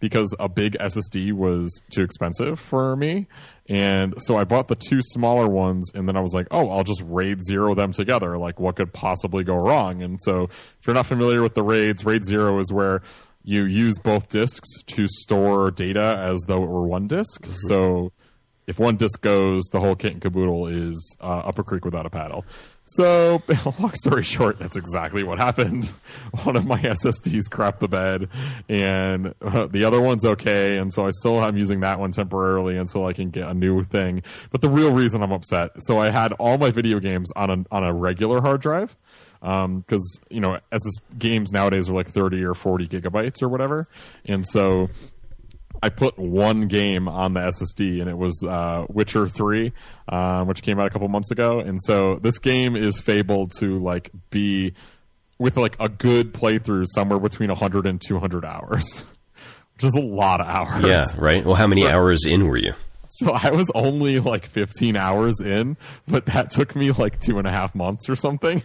[0.00, 3.26] because a big SSD was too expensive for me,
[3.68, 6.84] and so I bought the two smaller ones, and then I was like, oh, I'll
[6.84, 8.36] just RAID zero them together.
[8.36, 10.02] Like, what could possibly go wrong?
[10.02, 13.00] And so, if you're not familiar with the RAIDs, RAID zero is where
[13.44, 17.42] you use both disks to store data as though it were one disk.
[17.42, 17.54] Mm-hmm.
[17.68, 18.12] So
[18.66, 22.06] if one disc goes, the whole kit and caboodle is uh, up a creek without
[22.06, 22.44] a paddle.
[22.86, 23.42] So,
[23.78, 25.90] long story short, that's exactly what happened.
[26.44, 28.28] One of my SSDs crapped the bed,
[28.68, 30.76] and uh, the other one's okay.
[30.76, 33.84] And so I still am using that one temporarily until I can get a new
[33.84, 34.22] thing.
[34.50, 37.64] But the real reason I'm upset, so I had all my video games on a
[37.74, 38.94] on a regular hard drive
[39.40, 40.80] because you know as
[41.18, 43.88] games nowadays are like 30 or 40 gigabytes or whatever,
[44.26, 44.88] and so
[45.84, 49.74] I put one game on the SSD, and it was uh, Witcher Three,
[50.08, 51.60] uh, which came out a couple months ago.
[51.60, 54.72] And so this game is fabled to like be
[55.38, 59.04] with like a good playthrough somewhere between 100 and 200 hours,
[59.74, 60.86] which is a lot of hours.
[60.86, 61.44] Yeah, right.
[61.44, 62.72] Well, how many hours in were you?
[63.10, 65.76] So I was only like 15 hours in,
[66.08, 68.62] but that took me like two and a half months or something.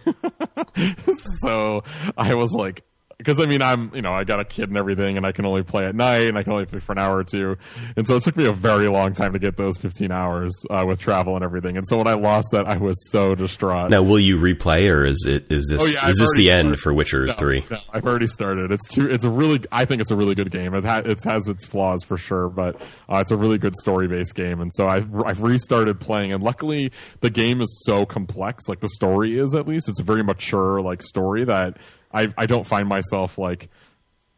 [1.42, 1.84] so
[2.16, 2.82] I was like,
[3.20, 5.44] because I mean, I'm, you know, I got a kid and everything, and I can
[5.46, 7.56] only play at night, and I can only play for an hour or two.
[7.96, 10.84] And so it took me a very long time to get those 15 hours uh,
[10.86, 11.76] with travel and everything.
[11.76, 13.90] And so when I lost that, I was so distraught.
[13.90, 16.50] Now, will you replay, or is it is this Oh, yeah, is I've this the
[16.50, 17.64] already end for Witcher No, Three?
[17.70, 18.70] no, I've already started.
[18.72, 19.08] It's too.
[19.10, 19.60] It's a really.
[19.70, 20.74] I think it's a really good game.
[20.74, 22.76] It, ha, it has its flaws for sure, but
[23.08, 24.60] uh, it's a really good story based game.
[24.60, 28.68] And so I've I've restarted playing, and luckily the game is so complex.
[28.68, 29.88] Like the story is at least.
[29.88, 31.76] It's a very mature like story that
[32.12, 33.68] I I don't find myself like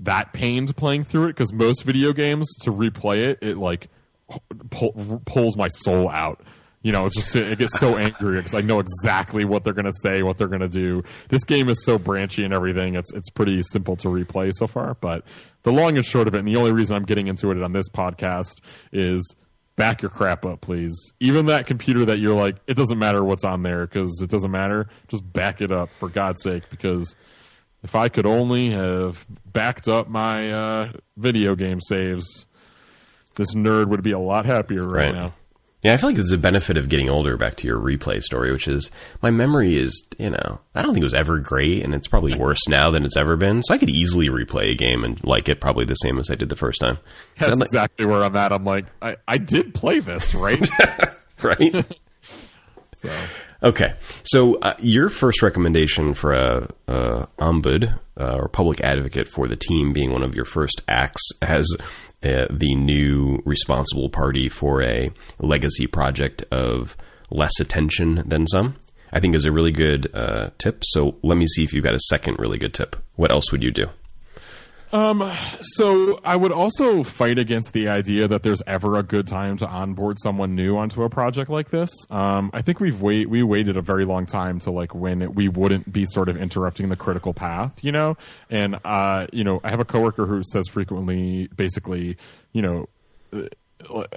[0.00, 3.88] that pained playing through it because most video games to replay it it like
[4.70, 6.42] pull, pulls my soul out
[6.84, 9.86] You know, it's just it gets so angry because I know exactly what they're going
[9.86, 11.04] to say, what they're going to do.
[11.28, 12.96] This game is so branchy and everything.
[12.96, 14.94] It's it's pretty simple to replay so far.
[15.00, 15.24] But
[15.62, 17.72] the long and short of it, and the only reason I'm getting into it on
[17.72, 18.60] this podcast
[18.92, 19.36] is
[19.76, 20.96] back your crap up, please.
[21.20, 24.50] Even that computer that you're like, it doesn't matter what's on there because it doesn't
[24.50, 24.88] matter.
[25.06, 26.68] Just back it up for God's sake.
[26.68, 27.14] Because
[27.82, 32.46] if I could only have backed up my uh, video game saves,
[33.34, 35.14] this nerd would be a lot happier right, Right.
[35.14, 35.32] now.
[35.82, 38.52] Yeah, I feel like there's a benefit of getting older back to your replay story,
[38.52, 38.88] which is
[39.20, 42.36] my memory is, you know, I don't think it was ever great and it's probably
[42.36, 43.62] worse now than it's ever been.
[43.62, 46.36] So I could easily replay a game and like it probably the same as I
[46.36, 46.98] did the first time.
[47.36, 48.52] That's like- exactly where I'm at.
[48.52, 50.64] I'm like, I, I did play this, right?
[51.42, 51.74] right?
[52.94, 53.10] so
[53.62, 53.94] Okay,
[54.24, 59.54] so uh, your first recommendation for a, a ombud uh, or public advocate for the
[59.54, 61.64] team being one of your first acts as
[62.24, 66.96] uh, the new responsible party for a legacy project of
[67.30, 68.74] less attention than some,
[69.12, 70.82] I think is a really good uh, tip.
[70.84, 72.96] So let me see if you've got a second really good tip.
[73.14, 73.86] What else would you do?
[74.92, 79.66] So I would also fight against the idea that there's ever a good time to
[79.66, 81.90] onboard someone new onto a project like this.
[82.10, 85.34] Um, I think we've wait we waited a very long time to like when it,
[85.34, 88.16] we wouldn't be sort of interrupting the critical path, you know.
[88.50, 92.16] And uh, you know, I have a coworker who says frequently, basically,
[92.52, 92.88] you know.
[93.32, 93.42] uh,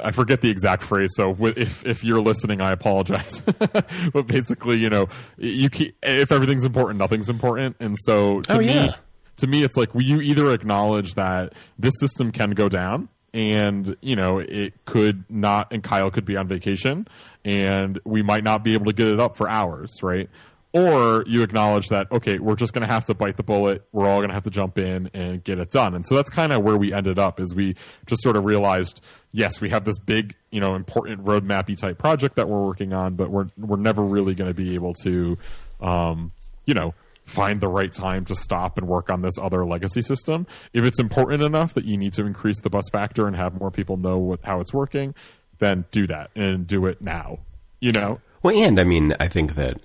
[0.04, 3.42] I forget the exact phrase, so if if you're listening, I apologize.
[4.14, 5.08] but basically, you know,
[5.38, 8.92] you keep, if everything's important, nothing's important, and so to Oh, me, yeah.
[9.38, 14.16] To me it's like you either acknowledge that this system can go down and you
[14.16, 17.06] know it could not and kyle could be on vacation
[17.44, 20.30] and we might not be able to get it up for hours right?
[20.72, 24.08] Or you acknowledge that okay we're just going to have to bite the bullet we're
[24.08, 25.96] all going to have to jump in and get it done.
[25.96, 29.02] And so that's kind of where we ended up is we just sort of realized
[29.32, 33.16] yes we have this big you know important roadmappy type project that we're working on
[33.16, 35.38] but we're we're never really going to be able to
[35.82, 36.32] um,
[36.66, 36.94] you know
[37.26, 40.48] find the right time to stop and work on this other legacy system.
[40.74, 43.72] If it's important enough that you need to increase the bus factor and have more
[43.72, 45.16] people know what, how it's working,
[45.58, 47.40] then do that and do it now.
[47.80, 49.80] You know, Well, and I mean, I think that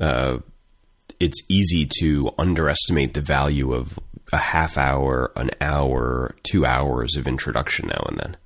[0.00, 0.38] uh,
[1.18, 3.98] it's easy to underestimate the value of
[4.32, 8.36] a half hour, an hour, two hours of introduction now and then.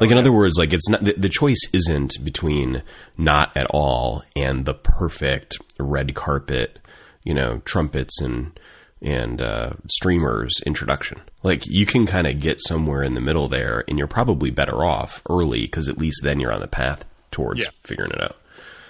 [0.00, 2.82] Like in other words, like it's not the, the choice isn't between
[3.16, 6.78] not at all and the perfect red carpet,
[7.24, 8.58] you know, trumpets and
[9.00, 11.20] and uh, streamers introduction.
[11.44, 14.84] Like you can kind of get somewhere in the middle there, and you're probably better
[14.84, 17.68] off early because at least then you're on the path towards Yeah.
[17.84, 18.36] figuring it out.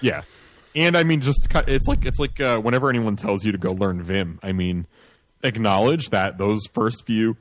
[0.01, 0.21] Yeah,
[0.75, 3.57] and I mean, just cut- it's like it's like uh, whenever anyone tells you to
[3.57, 4.87] go learn Vim, I mean,
[5.43, 7.37] acknowledge that those first few,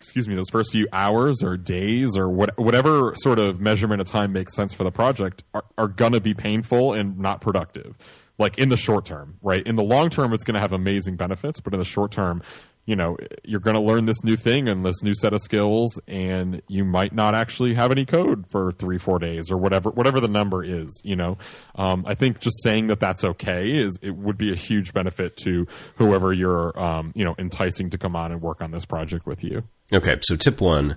[0.00, 4.06] excuse me, those first few hours or days or what, whatever sort of measurement of
[4.06, 7.94] time makes sense for the project are, are gonna be painful and not productive.
[8.36, 9.64] Like in the short term, right?
[9.64, 12.42] In the long term, it's going to have amazing benefits, but in the short term,
[12.86, 15.98] you know, you're going to learn this new thing and this new set of skills,
[16.06, 20.20] and you might not actually have any code for three, four days or whatever, whatever
[20.20, 21.00] the number is.
[21.04, 21.38] You know,
[21.76, 25.36] um, I think just saying that that's okay is it would be a huge benefit
[25.38, 25.66] to
[25.96, 29.42] whoever you're, um, you know, enticing to come on and work on this project with
[29.42, 29.62] you.
[29.92, 30.96] Okay, so tip one,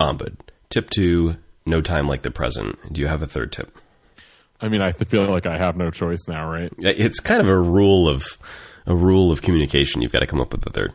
[0.00, 0.36] ombud.
[0.68, 2.92] Tip two, no time like the present.
[2.92, 3.78] Do you have a third tip?
[4.60, 6.72] I mean, I feel like I have no choice now, right?
[6.78, 8.38] It's kind of a rule of
[8.86, 10.02] a rule of communication.
[10.02, 10.92] You've got to come up with a third.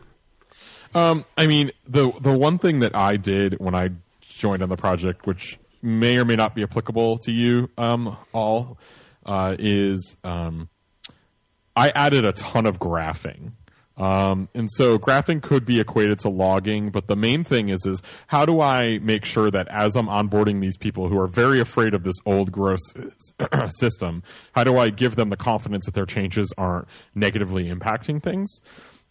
[0.94, 3.90] Um, I mean, the the one thing that I did when I
[4.22, 8.78] joined on the project, which may or may not be applicable to you um, all,
[9.24, 10.68] uh, is um,
[11.76, 13.52] I added a ton of graphing.
[14.00, 18.02] Um, and so graphing could be equated to logging, but the main thing is is
[18.28, 21.92] how do I make sure that as I'm onboarding these people who are very afraid
[21.92, 22.80] of this old gross
[23.68, 24.22] system,
[24.54, 28.62] how do I give them the confidence that their changes aren't negatively impacting things?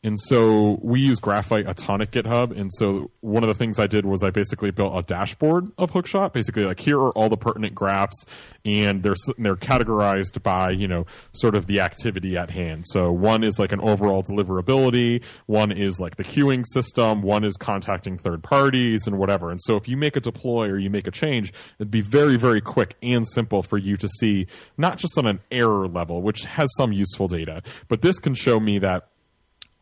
[0.02, 2.58] And so we use Graphite a ton at GitHub.
[2.58, 5.92] And so one of the things I did was I basically built a dashboard of
[5.92, 6.32] Hookshot.
[6.32, 8.26] Basically, like here are all the pertinent graphs,
[8.64, 12.86] and they're they're categorized by you know sort of the activity at hand.
[12.88, 17.58] So one is like an overall deliverability, one is like the queuing system, one is
[17.58, 19.52] contacting third parties and whatever.
[19.52, 22.38] And so if you make a deploy or you make a change, it'd be very
[22.38, 26.46] very quick and simple for you to see not just on an error level, which
[26.46, 29.10] has some useful data, but this can show me that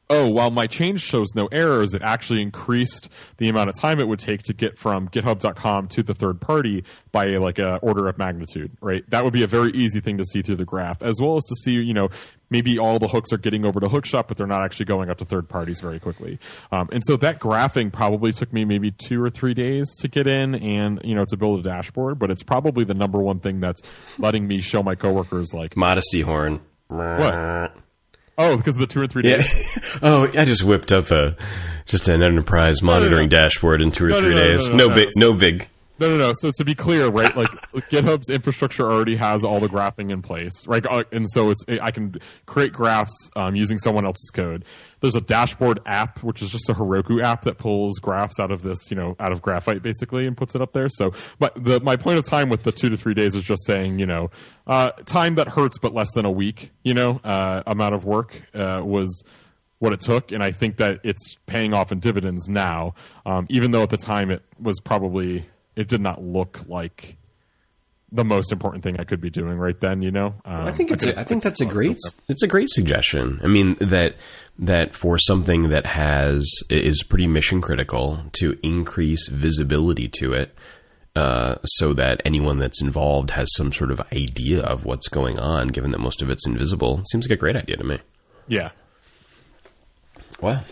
[0.09, 4.07] oh, while my change shows no errors, it actually increased the amount of time it
[4.07, 8.17] would take to get from github.com to the third party by like a order of
[8.17, 9.07] magnitude, right?
[9.09, 11.43] That would be a very easy thing to see through the graph, as well as
[11.45, 12.09] to see, you know,
[12.49, 15.17] maybe all the hooks are getting over to Hookshot, but they're not actually going up
[15.17, 16.39] to third parties very quickly.
[16.71, 20.27] Um, and so that graphing probably took me maybe two or three days to get
[20.27, 23.59] in and, you know, to build a dashboard, but it's probably the number one thing
[23.59, 23.81] that's
[24.17, 26.61] letting me show my coworkers like, Modesty horn.
[26.87, 27.75] What?
[28.37, 29.47] Oh, because of the two or three days.
[29.51, 29.99] Yeah.
[30.03, 31.35] oh, I just whipped up a
[31.85, 33.37] just an enterprise monitoring no.
[33.37, 34.67] dashboard in two or No, no, three no, no, days.
[34.67, 34.95] no, No, no.
[34.95, 35.67] big, no big.
[35.99, 36.33] No, no, no.
[36.37, 37.35] So to be clear, right?
[37.35, 37.49] Like
[37.89, 40.85] GitHub's infrastructure already has all the graphing in place, right?
[40.85, 44.63] Uh, And so it's I can create graphs um, using someone else's code.
[44.99, 48.61] There's a dashboard app, which is just a Heroku app that pulls graphs out of
[48.61, 50.89] this, you know, out of Graphite basically, and puts it up there.
[50.89, 53.65] So, but the my point of time with the two to three days is just
[53.65, 54.29] saying, you know,
[54.67, 58.41] uh, time that hurts, but less than a week, you know, uh, amount of work
[58.53, 59.23] uh, was
[59.79, 62.95] what it took, and I think that it's paying off in dividends now.
[63.27, 65.45] Um, even though at the time it was probably
[65.77, 67.15] it did not look like
[68.11, 70.01] the most important thing I could be doing right then.
[70.01, 71.03] You know, um, I think it's.
[71.05, 71.97] could've A, I think that's a great.
[72.27, 73.39] It's a great suggestion.
[73.43, 74.15] I mean that
[74.59, 80.57] that for something that has is pretty mission critical to increase visibility to it,
[81.15, 85.67] uh, so that anyone that's involved has some sort of idea of what's going on.
[85.67, 87.99] Given that most of it's invisible, seems like a great idea to me.
[88.47, 88.69] Yeah,
[90.39, 90.63] Wow,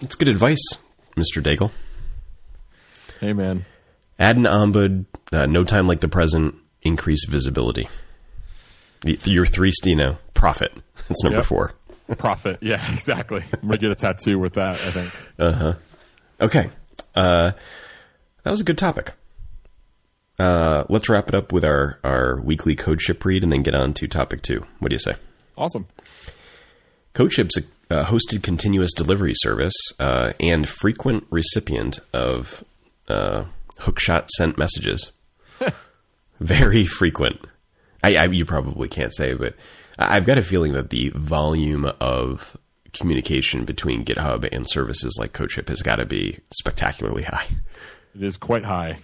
[0.00, 0.62] that's good advice,
[1.16, 1.70] Mister Daigle.
[3.20, 3.64] hey man,
[4.18, 5.06] Add an ombud.
[5.32, 6.54] Uh, no time like the present.
[6.82, 7.88] Increase visibility.
[9.24, 10.72] Your three, you know, profit.
[11.08, 11.46] That's number Yep.
[11.46, 11.72] four.
[12.18, 12.58] profit.
[12.60, 13.42] Yeah, exactly.
[13.52, 14.74] I'm gonna get a tattoo with that.
[14.80, 15.12] I think.
[15.38, 15.74] Uh huh.
[16.40, 16.70] Okay.
[17.14, 17.52] Uh,
[18.42, 19.12] that was a good topic.
[20.38, 23.94] Uh, let's wrap it up with our, our weekly CodeShip read and then get on
[23.94, 24.66] to topic two.
[24.80, 25.14] What do you say?
[25.56, 25.86] Awesome.
[27.14, 32.64] CodeShip's a uh, hosted continuous delivery service uh, and frequent recipient of
[33.08, 33.44] uh,
[33.84, 35.12] hookshot sent messages.
[36.40, 37.40] Very frequent.
[38.02, 39.54] I, I, you probably can't say, but
[39.98, 42.56] I've got a feeling that the volume of
[42.92, 47.46] communication between GitHub and services like CodeShip has got to be spectacularly high.
[48.14, 48.98] It is quite high.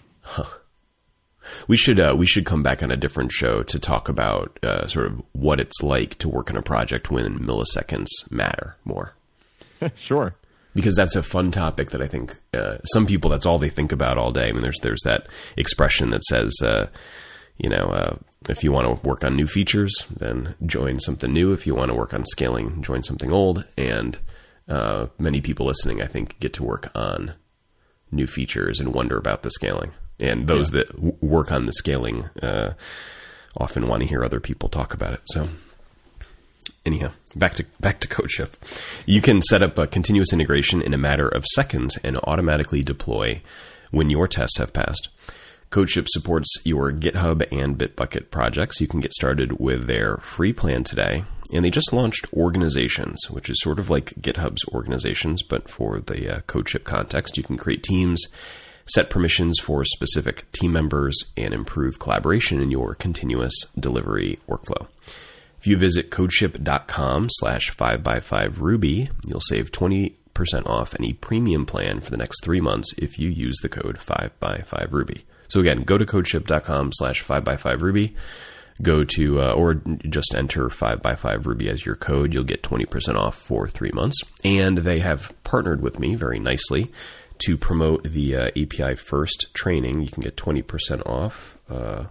[1.67, 4.87] We should uh, we should come back on a different show to talk about uh,
[4.87, 9.15] sort of what it's like to work on a project when milliseconds matter more.
[9.97, 10.35] sure.
[10.75, 13.93] Because that's a fun topic that I think uh, some people that's all they think
[13.93, 14.49] about all day.
[14.49, 16.87] I mean, there's there's that expression that says, uh,
[17.59, 18.17] you know, uh,
[18.49, 21.53] if you want to work on new features, then join something new.
[21.53, 23.65] If you want to work on scaling, join something old.
[23.77, 24.19] And
[24.69, 27.35] uh, many people listening, I think, get to work on
[28.11, 29.93] new features and wonder about the scaling.
[30.19, 32.75] And those that w- work on the scaling uh,
[33.57, 35.21] often want to hear other people talk about it.
[35.27, 35.49] So
[36.85, 38.51] anyhow, back to back to CodeShip.
[39.07, 43.43] You can set up a continuous integration in a matter of seconds and automatically deploy
[43.91, 45.09] when your tests have passed.
[45.71, 48.81] CodeShip supports your GitHub and Bitbucket projects.
[48.81, 51.25] You can get started with their free plan today.
[51.53, 56.37] And they just launched Organizations, which is sort of like GitHub's Organizations, but for the
[56.37, 57.37] uh, CodeShip context.
[57.37, 58.25] You can create teams,
[58.87, 64.87] set permissions for specific team members, and improve collaboration in your continuous delivery workflow.
[65.61, 70.15] If you visit codeship.com slash 5x5ruby, you'll save 20%
[70.65, 75.25] off any premium plan for the next three months if you use the code 5x5ruby.
[75.49, 78.15] So again, go to codeship.com slash 5x5ruby,
[78.81, 79.75] go to, uh, or
[80.09, 82.33] just enter 5x5ruby as your code.
[82.33, 84.19] You'll get 20% off for three months.
[84.43, 86.91] And they have partnered with me very nicely
[87.41, 90.01] to promote the uh, API first training.
[90.01, 91.59] You can get 20% off.
[91.69, 92.05] Uh,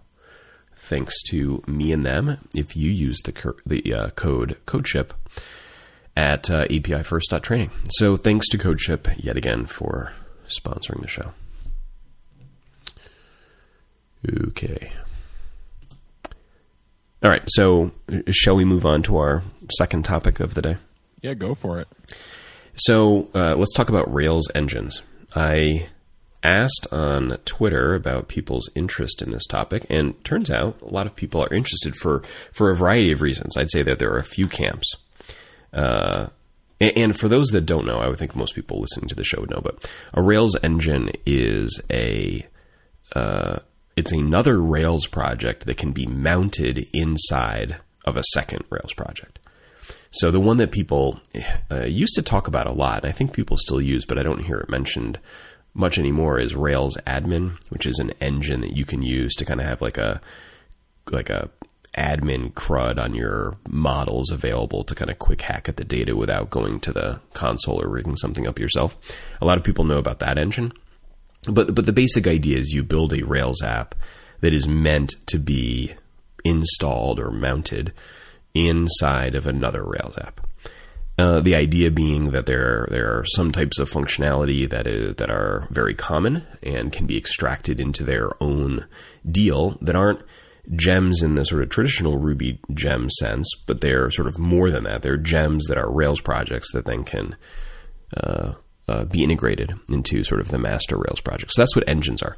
[0.90, 5.12] thanks to me and them if you use the co- the uh, code CodeShip
[6.18, 7.72] at uh, APIFirst.training.
[7.92, 10.12] So thanks to CodeShip yet again for
[10.48, 11.32] sponsoring the show.
[14.48, 14.92] Okay.
[17.24, 17.44] All right.
[17.48, 19.44] So uh, shall we move on to our
[19.78, 20.78] second topic of the day?
[21.22, 21.88] Yeah, go for it.
[22.76, 25.02] So uh, let's talk about Rails engines.
[25.36, 25.88] I
[26.44, 31.16] asked on Twitter about people's interest in this topic, and turns out a lot of
[31.16, 32.24] people are interested for
[32.54, 33.58] for a variety of reasons.
[33.58, 34.96] I'd say that there are a few camps.
[35.74, 36.28] Uh,
[36.82, 39.42] and, for those that don't know, I would think most people listening to the show
[39.42, 42.48] would know, but a Rails engine is a
[43.14, 43.60] uh,
[43.98, 49.40] it's another Rails project that can be mounted inside of a second Rails project.
[50.12, 51.20] So the one that people
[51.70, 54.46] uh, used to talk about a lot, I think people still use, but I don't
[54.46, 55.20] hear it mentioned
[55.80, 59.60] much anymore, is Rails Admin, which is an engine that you can use to kind
[59.60, 60.22] of have like a
[61.12, 61.50] like a
[61.98, 66.50] admin crud on your models available to kind of quick hack at the data without
[66.50, 68.96] going to the console or rigging something up yourself.
[69.42, 70.72] A lot of people know about that engine.
[71.44, 73.96] But but the basic idea is you build a Rails app
[74.42, 75.94] that is meant to be
[76.44, 77.94] installed or mounted
[78.54, 80.42] inside of another Rails app.
[81.20, 85.30] Uh, the idea being that there there are some types of functionality that is that
[85.30, 88.86] are very common and can be extracted into their own
[89.30, 90.24] deal that aren't
[90.76, 94.86] gems in the sort of traditional Ruby gem sense, but they're sort of more than
[94.86, 95.02] that.
[95.02, 97.36] They're gems that are Rails projects that then can
[98.16, 98.54] uh,
[98.88, 101.52] uh, be integrated into sort of the master Rails project.
[101.52, 102.38] So that's what engines are.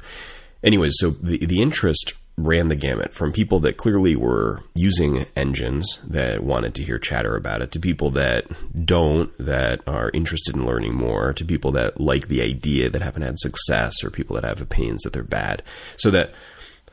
[0.64, 2.14] Anyways, so the the interest
[2.46, 7.36] ran the gamut from people that clearly were using engines that wanted to hear chatter
[7.36, 8.44] about it to people that
[8.84, 13.22] don't that are interested in learning more to people that like the idea that haven't
[13.22, 15.62] had success or people that have opinions that they're bad
[15.96, 16.32] so that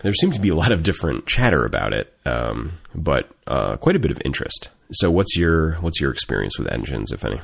[0.01, 3.95] there seemed to be a lot of different chatter about it, um, but uh, quite
[3.95, 4.69] a bit of interest.
[4.91, 7.41] So, what's your what's your experience with engines, if any?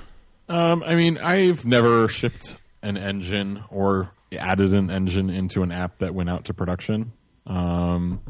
[0.48, 5.98] Um, I mean, I've never shipped an engine or added an engine into an app
[6.00, 7.12] that went out to production.
[7.46, 8.22] Um,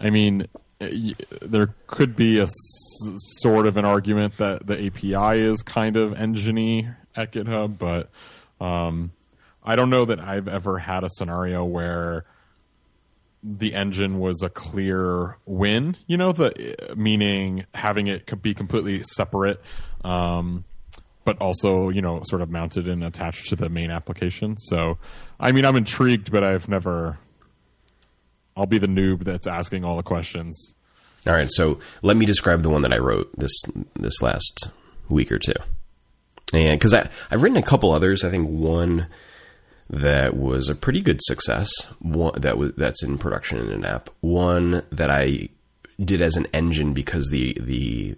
[0.00, 0.46] I mean,
[0.78, 2.52] there could be a s-
[3.40, 8.10] sort of an argument that the API is kind of engine at GitHub, but
[8.64, 9.12] um,
[9.62, 12.24] I don't know that I've ever had a scenario where
[13.42, 15.96] the engine was a clear win.
[16.06, 19.60] You know, the meaning having it be completely separate,
[20.02, 20.64] um,
[21.24, 24.56] but also you know sort of mounted and attached to the main application.
[24.58, 24.98] So,
[25.38, 27.18] I mean, I'm intrigued, but I've never.
[28.56, 30.74] I'll be the noob that's asking all the questions.
[31.26, 33.62] All right, so let me describe the one that I wrote this
[33.94, 34.68] this last
[35.08, 35.54] week or two,
[36.52, 38.24] and because I I've written a couple others.
[38.24, 39.06] I think one
[39.88, 41.70] that was a pretty good success.
[42.00, 44.10] One that was that's in production in an app.
[44.20, 45.48] One that I
[46.02, 48.16] did as an engine because the the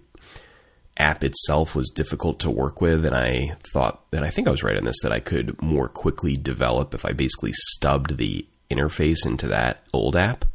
[0.97, 4.63] app itself was difficult to work with, and I thought, and I think I was
[4.63, 9.25] right on this that I could more quickly develop if I basically stubbed the interface
[9.25, 10.45] into that old app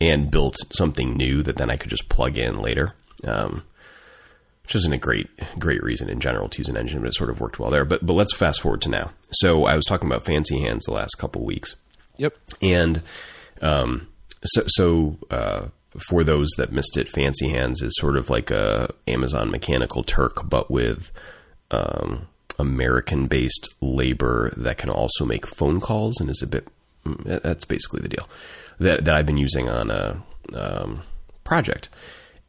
[0.00, 2.94] and built something new that then I could just plug in later.
[3.24, 3.64] Um,
[4.64, 5.28] which isn't a great
[5.58, 7.84] great reason in general to use an engine, but it sort of worked well there.
[7.84, 9.10] But but let's fast forward to now.
[9.30, 11.76] So I was talking about Fancy Hands the last couple weeks.
[12.16, 12.34] Yep.
[12.62, 13.02] And
[13.60, 14.08] um,
[14.42, 15.66] so so uh,
[16.08, 20.48] for those that missed it, Fancy Hands is sort of like a Amazon Mechanical Turk,
[20.48, 21.12] but with
[21.70, 22.28] um,
[22.58, 26.66] American based labor that can also make phone calls and is a bit.
[27.04, 28.28] That's basically the deal
[28.78, 30.22] that that I've been using on a
[30.54, 31.02] um,
[31.44, 31.88] project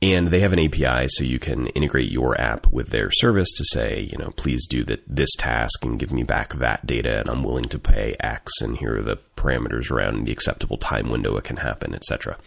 [0.02, 3.64] and they have an API so you can integrate your app with their service to
[3.66, 7.30] say, you know, please do that this task and give me back that data, and
[7.30, 11.36] I'm willing to pay X, and here are the parameters around the acceptable time window
[11.38, 12.38] it can happen, etc.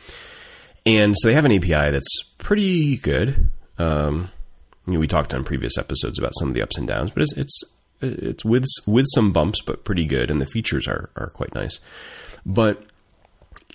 [0.85, 3.51] And so they have an API that's pretty good.
[3.79, 4.31] Um,
[4.87, 7.23] you know, we talked on previous episodes about some of the ups and downs, but
[7.23, 7.63] it's it's
[8.01, 11.81] it's with with some bumps, but pretty good, and the features are are quite nice.
[12.47, 12.85] But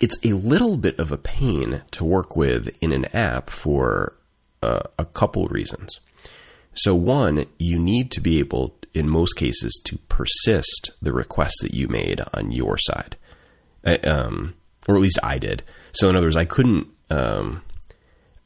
[0.00, 4.14] it's a little bit of a pain to work with in an app for
[4.62, 6.00] uh, a couple reasons.
[6.74, 11.72] So, one, you need to be able, in most cases, to persist the request that
[11.72, 13.16] you made on your side,
[13.84, 14.54] I, um,
[14.88, 15.62] or at least I did.
[15.92, 16.88] So, in other words, I couldn't.
[17.10, 17.62] Um,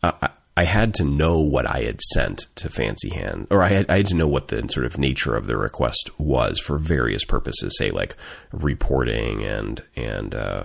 [0.03, 0.31] I,
[0.61, 3.99] I, had to know what I had sent to Fancy Hand, or I had, I
[3.99, 7.77] had to know what the sort of nature of the request was for various purposes,
[7.79, 8.17] say like
[8.53, 10.65] reporting and and uh,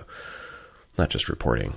[0.98, 1.76] not just reporting.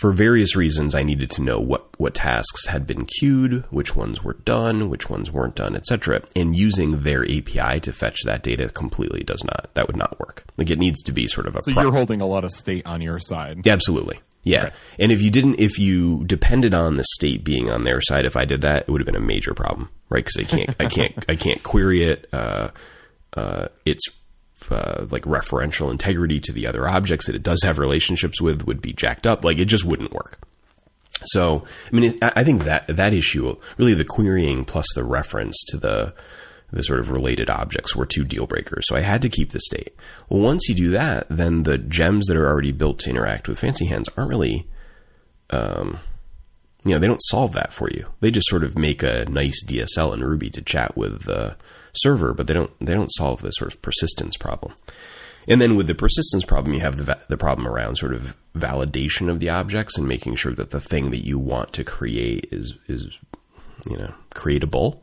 [0.00, 4.24] For various reasons, I needed to know what, what tasks had been queued, which ones
[4.24, 6.22] were done, which ones weren't done, etc.
[6.34, 9.70] And using their API to fetch that data completely does not.
[9.74, 10.44] That would not work.
[10.56, 11.62] Like it needs to be sort of a.
[11.62, 13.64] So pro- you're holding a lot of state on your side.
[13.64, 14.18] Absolutely.
[14.42, 14.64] Yeah.
[14.64, 14.72] Right.
[14.98, 18.36] And if you didn't, if you depended on the state being on their side, if
[18.36, 20.24] I did that, it would have been a major problem, right?
[20.24, 22.28] Because I can't, I can't, I can't query it.
[22.32, 22.70] Uh,
[23.34, 24.04] uh, it's
[24.70, 28.80] uh, like referential integrity to the other objects that it does have relationships with would
[28.80, 29.44] be jacked up.
[29.44, 30.38] Like it just wouldn't work.
[31.24, 35.76] So, I mean, I think that that issue, really, the querying plus the reference to
[35.76, 36.14] the
[36.72, 38.84] the sort of related objects were two deal breakers.
[38.86, 39.94] So I had to keep the state.
[40.28, 43.58] Well, once you do that, then the gems that are already built to interact with
[43.58, 44.68] Fancy Hands aren't really,
[45.50, 45.98] um,
[46.84, 48.06] you know, they don't solve that for you.
[48.20, 51.56] They just sort of make a nice DSL in Ruby to chat with the
[51.92, 54.74] server, but they don't they don't solve the sort of persistence problem.
[55.48, 59.30] And then with the persistence problem, you have the the problem around sort of validation
[59.30, 62.74] of the objects and making sure that the thing that you want to create is
[62.88, 63.18] is
[63.88, 65.00] you know creatable.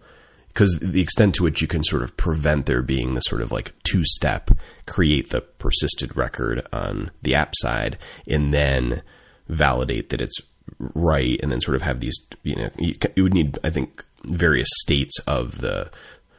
[0.57, 3.51] Because the extent to which you can sort of prevent there being the sort of
[3.51, 4.49] like two step
[4.87, 7.95] create the persisted record on the app side
[8.27, 9.03] and then
[9.47, 10.41] validate that it's
[10.79, 12.17] right, and then sort of have these.
[12.41, 15.91] You know, you, you would need, I think, various states of the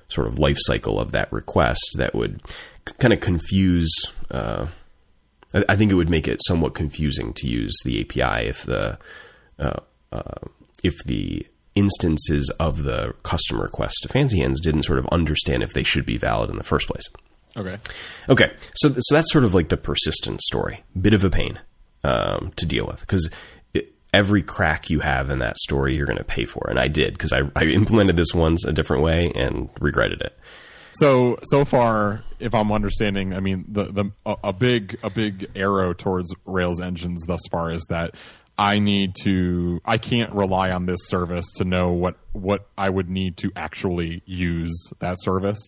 [0.08, 2.42] sort of life cycle of that request that would
[2.98, 3.92] kind of confuse.
[4.32, 4.66] Uh,
[5.54, 8.98] I, I think it would make it somewhat confusing to use the API if the
[9.60, 9.78] uh,
[10.10, 10.48] uh,
[10.82, 11.46] if the
[11.78, 16.06] instances of the custom request to Fancy Hands didn't sort of understand if they should
[16.06, 17.04] be valid in the first place.
[17.56, 17.76] Okay.
[18.28, 20.84] Okay, so so that's sort of like the persistent story.
[21.00, 21.58] Bit of a pain
[22.04, 23.28] um, to deal with because
[24.12, 27.14] every crack you have in that story, you're going to pay for, and I did
[27.14, 30.38] because I, I implemented this once a different way and regretted it.
[30.92, 35.48] So so far, if I'm understanding, I mean the the a, a big a big
[35.54, 38.14] arrow towards Rails engines thus far is that
[38.58, 43.08] I need to I can't rely on this service to know what what I would
[43.08, 45.60] need to actually use that service.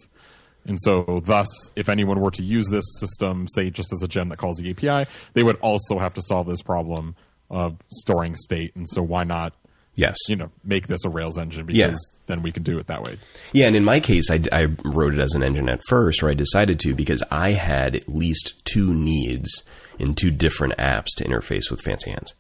[0.67, 4.29] And so, thus, if anyone were to use this system, say just as a gem
[4.29, 7.17] that calls the API, they would also have to solve this problem
[7.49, 8.77] of storing state.
[8.77, 9.55] And so, why not
[9.97, 10.17] Yes.
[10.29, 12.21] you know make this a Rails engine because Yeah.
[12.27, 13.19] then we can do it that way.
[13.53, 16.29] Yeah, and in my case, I, I wrote it as an engine at first, or
[16.31, 19.65] I decided to because I had at least two needs
[19.99, 22.33] in two different apps to interface with Fancy Hands.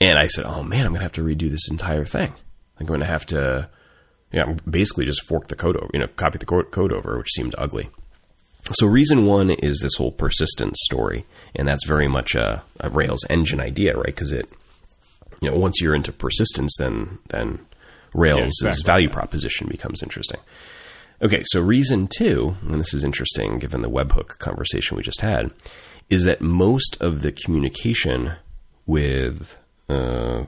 [0.00, 2.34] And I said, oh man, I'm going to have to redo this entire thing.
[2.78, 3.68] I'm going to have to,
[4.32, 7.54] yeah, basically just fork the code over, you know, copy the code over, which seemed
[7.56, 7.88] ugly.
[8.72, 11.24] So reason one is this whole persistence story,
[11.54, 14.06] and that's very much a, a Rails engine idea, right?
[14.06, 14.50] Because it,
[15.40, 17.64] you know, once you're into persistence, then then
[18.12, 18.82] Rails' exactly.
[18.84, 20.40] value proposition becomes interesting.
[21.22, 25.52] Okay, so reason two, and this is interesting given the webhook conversation we just had,
[26.10, 28.32] is that most of the communication
[28.84, 29.56] with
[29.88, 30.44] uh,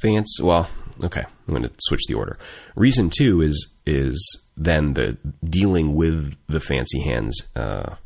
[0.00, 0.42] fancy.
[0.42, 0.68] Well,
[1.02, 2.38] okay, I'm going to switch the order.
[2.76, 5.16] Reason two is is then the
[5.48, 7.96] dealing with the fancy hands uh,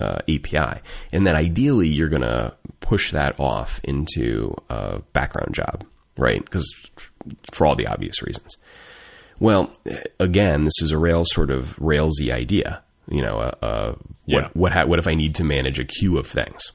[0.00, 0.80] uh, API,
[1.12, 5.84] and then ideally you're going to push that off into a background job,
[6.16, 6.42] right?
[6.44, 6.66] Because
[7.52, 8.56] for all the obvious reasons.
[9.40, 9.72] Well,
[10.18, 12.82] again, this is a Rails sort of Railsy idea.
[13.08, 13.94] You know, uh, uh,
[14.26, 14.42] Yeah.
[14.42, 16.72] what what ha- what if I need to manage a queue of things?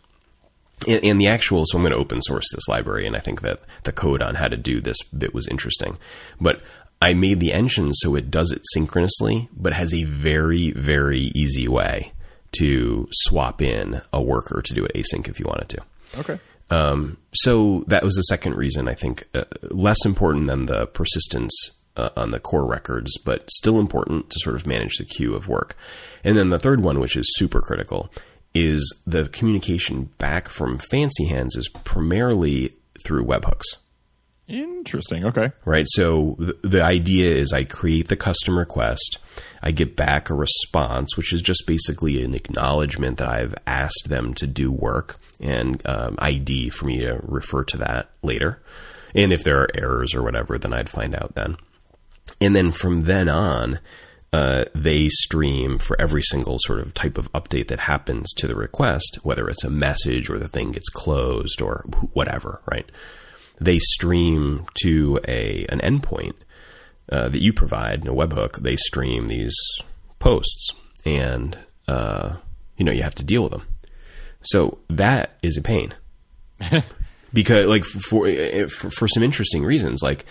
[0.87, 3.41] And, and the actual, so I'm going to open source this library, and I think
[3.41, 5.97] that the code on how to do this bit was interesting.
[6.41, 6.61] But
[7.01, 11.67] I made the engine so it does it synchronously, but has a very very easy
[11.67, 12.13] way
[12.59, 15.81] to swap in a worker to do it async if you wanted to.
[16.19, 16.39] Okay.
[16.69, 21.53] Um, so that was the second reason I think uh, less important than the persistence
[21.97, 25.47] uh, on the core records, but still important to sort of manage the queue of
[25.47, 25.75] work.
[26.23, 28.09] And then the third one, which is super critical,
[28.53, 33.77] is the communication back from Fancy Hands is primarily through webhooks
[34.47, 35.25] Interesting.
[35.25, 35.51] Okay.
[35.63, 35.85] right?
[35.89, 39.17] So the, the idea is I create the custom request,
[39.61, 44.33] I get back a response, which is just basically an acknowledgement that I've asked them
[44.35, 48.61] to do work and um, ID for me to refer to that later.
[49.15, 51.55] And if there are errors or whatever, then I'd find out then.
[52.41, 53.79] And then from then on,
[54.33, 58.55] uh, they stream for every single sort of type of update that happens to the
[58.55, 62.91] request, whether it's a message or the thing gets closed or whatever, right?
[63.61, 66.33] They stream to a an endpoint
[67.11, 68.55] uh, that you provide, in a webhook.
[68.55, 69.55] They stream these
[70.17, 70.71] posts,
[71.05, 71.55] and
[71.87, 72.37] uh,
[72.75, 73.67] you know you have to deal with them.
[74.41, 75.93] So that is a pain
[77.33, 78.27] because like for
[78.67, 80.25] for, for some interesting reasons like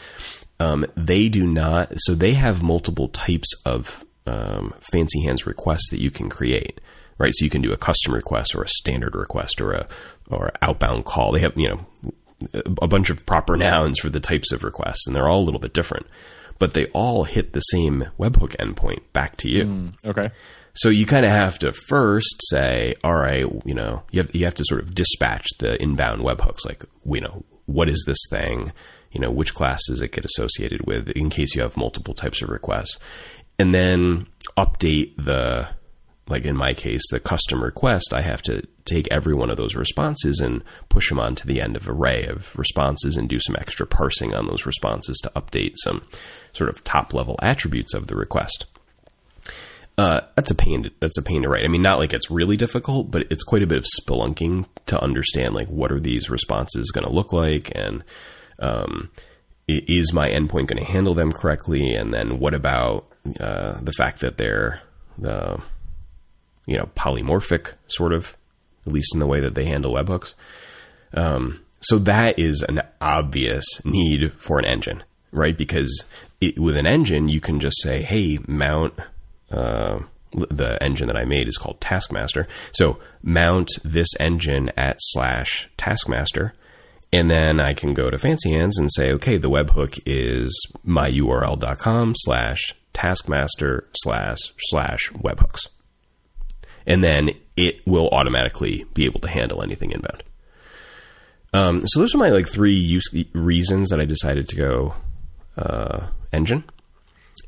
[0.62, 6.00] um, they do not so they have multiple types of um, fancy hands requests that
[6.00, 6.80] you can create
[7.22, 7.32] right?
[7.36, 9.88] So you can do a custom request or a standard request or a
[10.28, 11.32] or outbound call.
[11.32, 12.12] They have you know
[12.82, 15.60] a bunch of proper nouns for the types of requests and they're all a little
[15.60, 16.06] bit different.
[16.58, 19.92] But they all hit the same webhook endpoint back to you.
[20.04, 20.30] Okay.
[20.74, 24.44] so you kind of have to first say, all right, you know, you have you
[24.44, 28.72] have to sort of dispatch the inbound webhooks, like, you know, what is this thing?
[29.12, 31.10] You know, which class does it get associated with?
[31.10, 32.98] In case you have multiple types of requests,
[33.58, 35.68] and then update the,
[36.28, 38.12] like in my case, the custom request.
[38.12, 41.76] I have to take every one of those responses and push them onto the end
[41.76, 46.02] of array of responses and do some extra parsing on those responses to update some
[46.52, 48.66] sort of top level attributes of the request
[49.98, 50.84] uh, that's a pain.
[50.84, 51.64] To, that's a pain to write.
[51.64, 55.00] I mean, not like it's really difficult, but it's quite a bit of spelunking to
[55.00, 55.54] understand.
[55.54, 58.02] Like, what are these responses going to look like, and
[58.62, 59.10] um,
[59.68, 61.94] is my endpoint going to handle them correctly?
[61.94, 63.06] And then, what about
[63.38, 64.82] uh, the fact that they're
[66.66, 68.36] you know polymorphic, sort of,
[68.86, 70.34] at least in the way that they handle webhooks.
[71.14, 75.56] Um, so that is an obvious need for an engine, right?
[75.56, 76.04] Because
[76.40, 78.94] it, with an engine, you can just say, "Hey, mount."
[79.50, 80.00] Uh,
[80.34, 82.48] the engine that I made is called Taskmaster.
[82.72, 86.54] So mount this engine at slash Taskmaster,
[87.12, 92.14] and then I can go to Fancy Hands and say, okay, the webhook is myurl.com
[92.16, 95.68] slash taskmaster slash slash webhooks.
[96.86, 100.22] And then it will automatically be able to handle anything inbound.
[101.52, 103.04] Um, so those are my like three use
[103.34, 104.94] reasons that I decided to go
[105.56, 106.64] uh, engine,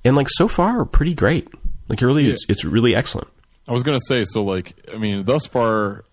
[0.05, 1.49] and like so far pretty great.
[1.89, 3.29] Like it really, it's it's really excellent.
[3.67, 6.05] I was gonna say, so like, I mean, thus far,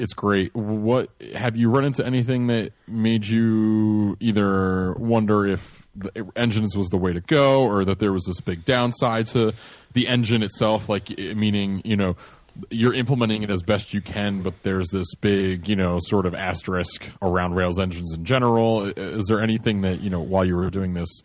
[0.00, 0.54] it's great.
[0.54, 5.86] What have you run into anything that made you either wonder if
[6.34, 9.52] engines was the way to go, or that there was this big downside to
[9.92, 10.88] the engine itself?
[10.88, 12.16] Like, meaning, you know,
[12.70, 16.34] you're implementing it as best you can, but there's this big, you know, sort of
[16.34, 18.86] asterisk around Rails engines in general.
[18.86, 21.22] Is there anything that you know while you were doing this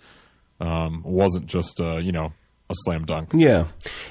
[0.60, 2.34] um, wasn't just, uh, you know,
[2.70, 3.30] a slam dunk?
[3.34, 3.66] Yeah,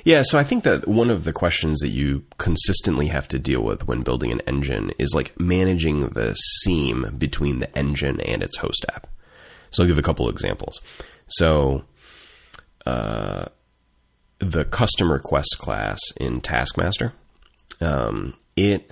[0.04, 0.22] yeah.
[0.22, 3.86] So I think that one of the questions that you consistently have to deal with
[3.86, 8.86] when building an engine is like managing the seam between the engine and its host
[8.94, 9.08] app.
[9.70, 10.80] So I'll give a couple examples.
[11.28, 11.84] So.
[12.86, 13.46] Uh,
[14.38, 17.12] the custom request class in Taskmaster,
[17.80, 18.90] um, it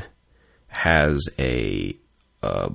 [0.68, 1.96] has a,
[2.42, 2.72] a,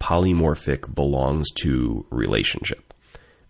[0.00, 2.92] polymorphic belongs to relationship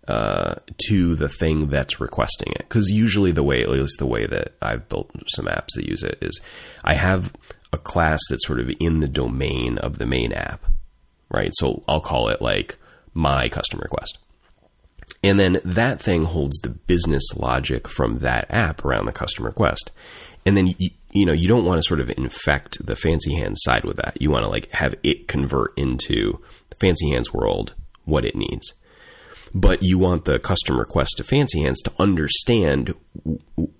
[0.07, 0.55] uh,
[0.87, 2.59] to the thing that's requesting it.
[2.59, 6.03] Because usually the way, at least the way that I've built some apps that use
[6.03, 6.39] it, is
[6.83, 7.33] I have
[7.73, 10.65] a class that's sort of in the domain of the main app,
[11.29, 11.51] right?
[11.55, 12.77] So I'll call it like
[13.13, 14.17] my custom request.
[15.23, 19.91] And then that thing holds the business logic from that app around the custom request.
[20.45, 23.61] And then you, you know, you don't want to sort of infect the fancy hands
[23.63, 24.21] side with that.
[24.21, 26.39] You want to like have it convert into
[26.69, 28.73] the fancy hands world what it needs.
[29.57, 32.93] But you want the custom request to fancy hands to understand,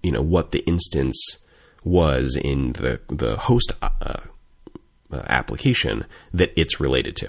[0.01, 1.37] you know, what the instance
[1.83, 4.21] was in the the host uh, uh,
[5.27, 7.27] application that it's related to.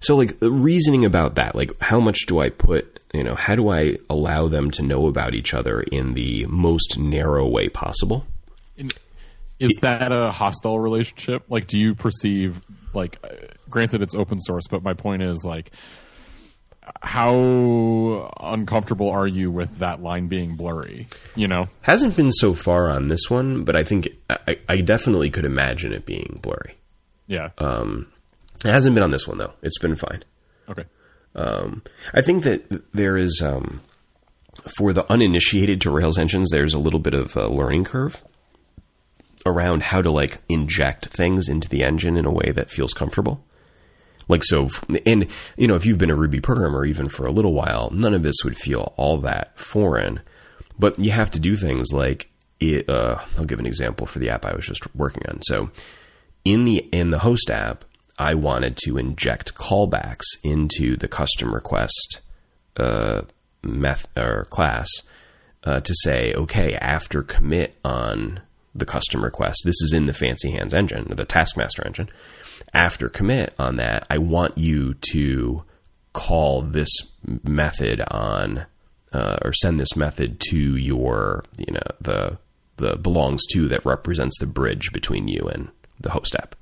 [0.00, 3.70] So like reasoning about that, like how much do I put, you know, how do
[3.70, 8.26] I allow them to know about each other in the most narrow way possible?
[9.58, 11.44] Is that a hostile relationship?
[11.50, 12.62] Like, do you perceive,
[12.94, 13.28] like, uh,
[13.68, 15.70] granted it's open source, but my point is, like,
[17.02, 21.08] how uncomfortable are you with that line being blurry?
[21.34, 25.30] You know, hasn't been so far on this one, but I think I, I definitely
[25.30, 26.76] could imagine it being blurry.
[27.26, 27.50] Yeah.
[27.58, 28.12] Um,
[28.64, 29.52] it hasn't been on this one though.
[29.62, 30.24] It's been fine.
[30.68, 30.84] Okay.
[31.34, 33.80] Um, I think that there is um,
[34.76, 38.22] for the uninitiated to Rails engines, there's a little bit of a learning curve
[39.46, 43.44] around how to like inject things into the engine in a way that feels comfortable.
[44.30, 44.70] Like so,
[45.04, 45.26] and
[45.56, 48.22] you know, if you've been a Ruby programmer even for a little while, none of
[48.22, 50.20] this would feel all that foreign.
[50.78, 54.30] But you have to do things like it, uh, I'll give an example for the
[54.30, 55.42] app I was just working on.
[55.42, 55.70] So
[56.44, 57.84] in the in the host app,
[58.18, 62.20] I wanted to inject callbacks into the custom request
[62.76, 63.22] uh,
[63.64, 64.88] meth or class
[65.64, 68.42] uh, to say, okay, after commit on
[68.74, 72.08] the custom request, this is in the Fancy Hands engine, the Taskmaster engine.
[72.72, 75.64] After commit on that, I want you to
[76.12, 76.90] call this
[77.42, 78.66] method on
[79.12, 82.38] uh, or send this method to your, you know, the
[82.76, 85.68] the belongs to that represents the bridge between you and
[86.00, 86.54] the host app.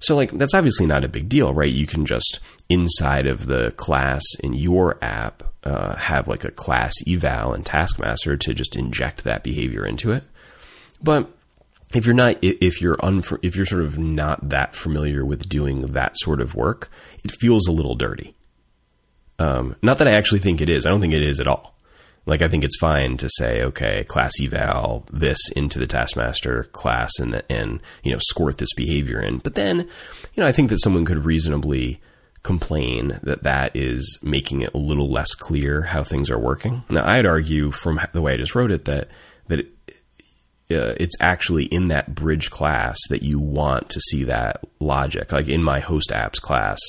[0.00, 1.72] So, like, that's obviously not a big deal, right?
[1.72, 6.92] You can just inside of the class in your app uh, have like a class
[7.06, 10.24] eval and taskmaster to just inject that behavior into it.
[11.02, 11.30] But
[11.94, 15.82] if you're not, if you're unf- if you're sort of not that familiar with doing
[15.92, 16.90] that sort of work,
[17.22, 18.34] it feels a little dirty.
[19.38, 20.86] Um, not that I actually think it is.
[20.86, 21.74] I don't think it is at all.
[22.26, 27.18] Like I think it's fine to say, okay, class eval this into the taskmaster class
[27.18, 29.38] and and you know squirt this behavior in.
[29.38, 32.00] But then, you know, I think that someone could reasonably
[32.42, 36.84] complain that that is making it a little less clear how things are working.
[36.90, 39.08] Now, I'd argue from the way I just wrote it that
[39.48, 39.73] that it,
[40.70, 45.32] uh, it's actually in that bridge class that you want to see that logic.
[45.32, 46.80] Like in my host apps class,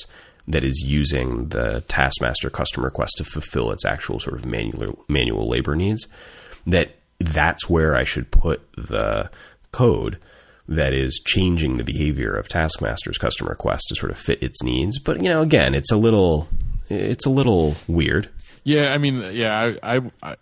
[0.48, 5.48] that is using the taskmaster custom request to fulfill its actual sort of manual manual
[5.48, 6.06] labor needs
[6.66, 9.30] that that's where I should put the
[9.72, 10.18] code
[10.68, 14.98] that is changing the behavior of taskmaster's custom request to sort of fit its needs
[14.98, 16.48] but you know again it's a little
[16.88, 18.28] it's a little weird
[18.64, 20.36] yeah i mean yeah i i, I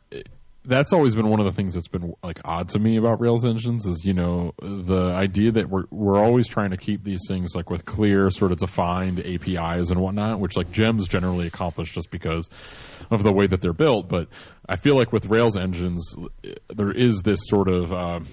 [0.66, 3.44] that's always been one of the things that's been like odd to me about Rails
[3.44, 7.54] engines is you know the idea that we're we're always trying to keep these things
[7.54, 12.10] like with clear sort of defined APIs and whatnot, which like gems generally accomplish just
[12.10, 12.48] because
[13.10, 14.08] of the way that they're built.
[14.08, 14.28] But
[14.68, 16.16] I feel like with Rails engines,
[16.74, 18.26] there is this sort of um,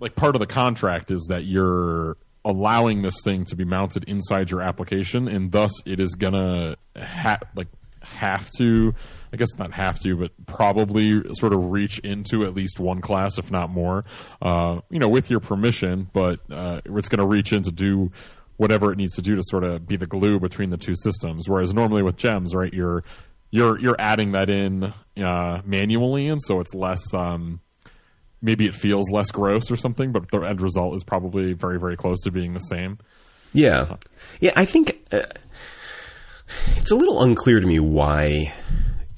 [0.00, 4.50] like part of the contract is that you're allowing this thing to be mounted inside
[4.50, 7.68] your application, and thus it is gonna ha- like
[8.02, 8.94] have to.
[9.34, 13.36] I guess not have to, but probably sort of reach into at least one class,
[13.36, 14.04] if not more.
[14.40, 18.12] Uh, you know, with your permission, but uh, it's going to reach in to do
[18.58, 21.48] whatever it needs to do to sort of be the glue between the two systems.
[21.48, 23.02] Whereas normally with gems, right, you're
[23.50, 27.12] you're you're adding that in uh, manually, and so it's less.
[27.12, 27.58] Um,
[28.40, 31.96] maybe it feels less gross or something, but the end result is probably very very
[31.96, 32.98] close to being the same.
[33.52, 33.96] Yeah,
[34.38, 34.52] yeah.
[34.54, 35.22] I think uh,
[36.76, 38.52] it's a little unclear to me why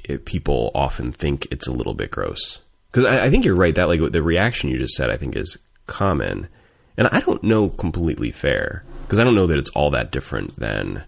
[0.07, 2.61] it, people often think it's a little bit gross.
[2.91, 3.75] Because I, I think you're right.
[3.75, 6.49] That like the reaction you just said, I think is common,
[6.97, 10.57] and I don't know completely fair because I don't know that it's all that different
[10.57, 11.05] than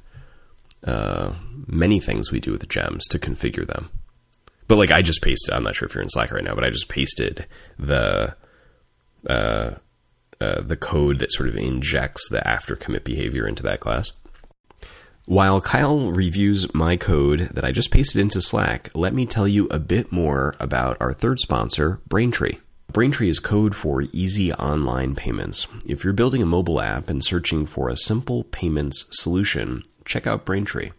[0.85, 1.33] uh,
[1.67, 3.91] many things we do with gems to configure them.
[4.67, 6.65] But like I just pasted, I'm not sure if you're in Slack right now, but
[6.65, 7.47] I just pasted
[7.79, 8.37] the
[9.27, 9.71] uh,
[10.41, 14.13] uh, the code that sort of injects the after commit behavior into that class.
[15.29, 19.67] While Kyle reviews my code that I just pasted into Slack, let me tell you
[19.67, 22.57] a bit more about our third sponsor, Braintree.
[22.95, 25.67] Braintree is code for easy online payments.
[25.85, 30.47] If you're building a mobile app and searching for a simple payments solution, check out
[30.47, 30.93] Braintree.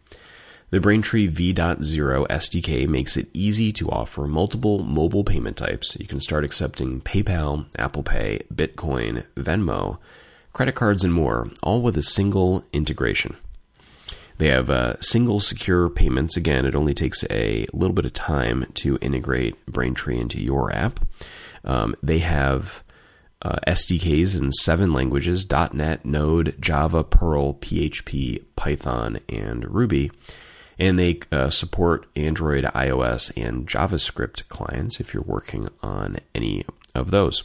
[0.70, 5.98] The Braintree V.0 SDK makes it easy to offer multiple mobile payment types.
[6.00, 9.98] You can start accepting PayPal, Apple Pay, Bitcoin, Venmo,
[10.54, 13.36] credit cards, and more, all with a single integration.
[14.40, 16.36] They have uh, single secure payments.
[16.36, 21.00] Again, it only takes a little bit of time to integrate Braintree into your app.
[21.64, 22.84] Um, they have
[23.42, 30.10] uh, SDKs in seven languages .NET, Node, Java, Perl, PHP, Python, and Ruby
[30.80, 36.64] and they uh, support Android, iOS, and JavaScript clients if you're working on any
[36.96, 37.44] of those.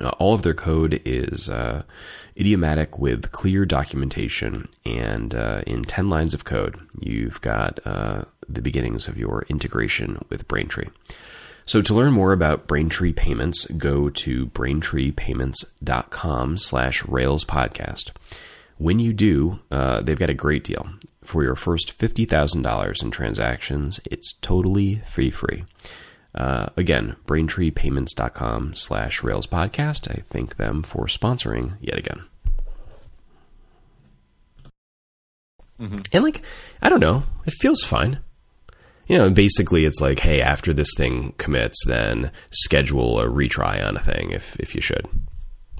[0.00, 1.82] Uh, all of their code is uh,
[2.36, 8.62] idiomatic with clear documentation, and uh, in 10 lines of code, you've got uh, the
[8.62, 10.88] beginnings of your integration with Braintree.
[11.64, 18.10] So to learn more about Braintree Payments, go to braintreepayments.com slash Rails podcast.
[18.78, 20.88] When you do, uh, they've got a great deal
[21.22, 24.00] for your first $50,000 in transactions.
[24.10, 25.64] It's totally free, free.
[26.34, 30.10] Uh, again, braintreepayments.com slash rails podcast.
[30.10, 32.24] I thank them for sponsoring yet again.
[35.80, 36.00] Mm-hmm.
[36.12, 36.42] And like,
[36.82, 38.18] I don't know, it feels fine.
[39.06, 43.96] You know, basically it's like, hey, after this thing commits, then schedule a retry on
[43.96, 45.06] a thing if, if you should.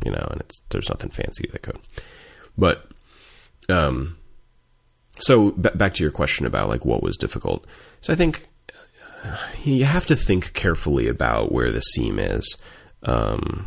[0.04, 1.80] You know, and it's, there's nothing fancy to the code.
[2.56, 2.88] But,
[3.68, 4.16] um,
[5.18, 7.66] so b- back to your question about like what was difficult.
[8.00, 8.48] So I think
[9.64, 12.56] you have to think carefully about where the seam is,
[13.02, 13.66] um,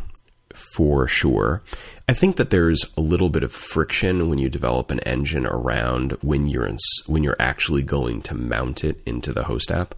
[0.54, 1.62] for sure.
[2.08, 6.12] I think that there's a little bit of friction when you develop an engine around
[6.20, 9.94] when you're in, when you're actually going to mount it into the host app.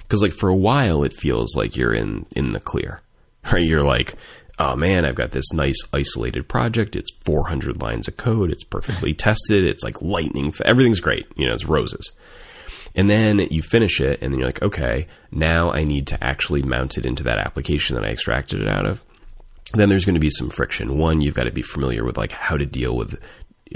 [0.00, 3.00] Because like for a while, it feels like you're in in the clear.
[3.50, 3.64] Right?
[3.64, 4.14] You're like,
[4.58, 6.96] oh man, I've got this nice isolated project.
[6.96, 8.50] It's 400 lines of code.
[8.50, 9.64] It's perfectly tested.
[9.64, 10.52] It's like lightning.
[10.64, 11.26] Everything's great.
[11.36, 12.12] You know, it's roses.
[12.94, 16.62] And then you finish it, and then you're like, okay, now I need to actually
[16.62, 19.02] mount it into that application that I extracted it out of.
[19.72, 20.96] Then there's going to be some friction.
[20.96, 23.20] One, you've got to be familiar with like how to deal with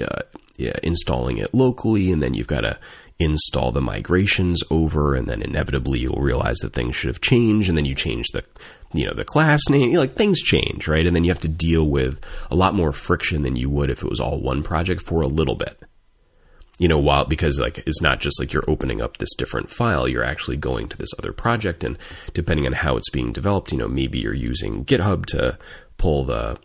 [0.01, 0.23] uh,
[0.57, 2.79] yeah, installing it locally, and then you've got to
[3.19, 7.77] install the migrations over, and then inevitably you'll realize that things should have changed, and
[7.77, 8.45] then you change the
[8.95, 11.85] you know the class name like things change right and then you have to deal
[11.85, 12.19] with
[12.51, 15.27] a lot more friction than you would if it was all one project for a
[15.27, 15.79] little bit
[16.79, 20.09] you know while because like it's not just like you're opening up this different file
[20.09, 21.99] you're actually going to this other project and
[22.33, 25.59] depending on how it's being developed you know maybe you're using github to
[25.97, 26.59] pull the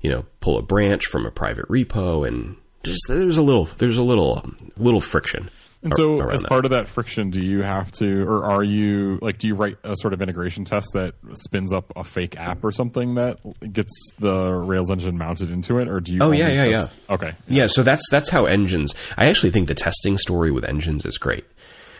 [0.00, 3.98] you know pull a branch from a private repo and just there's a little there's
[3.98, 5.50] a little little friction
[5.86, 6.48] and so, as that.
[6.48, 9.76] part of that friction, do you have to, or are you like, do you write
[9.84, 13.38] a sort of integration test that spins up a fake app or something that
[13.72, 16.18] gets the Rails engine mounted into it, or do you?
[16.22, 16.86] Oh yeah, yeah, yeah.
[17.08, 17.34] Okay.
[17.46, 17.62] Yeah.
[17.62, 18.94] yeah, so that's that's how engines.
[19.16, 21.44] I actually think the testing story with engines is great.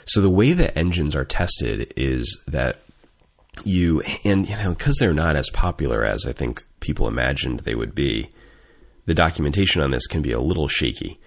[0.07, 2.79] So the way that engines are tested is that
[3.65, 7.75] you and you know because they're not as popular as I think people imagined they
[7.75, 8.31] would be.
[9.07, 11.21] The documentation on this can be a little shaky,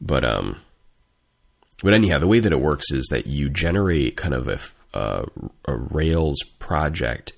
[0.00, 0.60] but um
[1.82, 4.58] but anyhow, the way that it works is that you generate kind of a
[4.94, 5.24] a,
[5.66, 7.32] a Rails project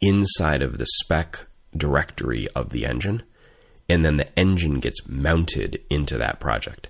[0.00, 3.22] inside of the spec directory of the engine,
[3.88, 6.88] and then the engine gets mounted into that project.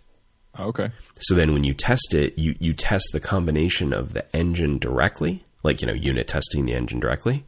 [0.58, 0.90] Okay.
[1.18, 5.44] So then when you test it, you, you test the combination of the engine directly,
[5.62, 7.44] like, you know, unit testing the engine directly,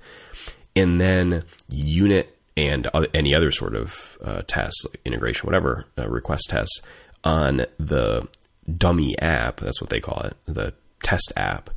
[0.76, 6.50] and then unit and any other sort of uh, tests, like integration, whatever, uh, request
[6.50, 6.80] tests
[7.24, 8.28] on the
[8.76, 11.70] dummy app, that's what they call it, the test app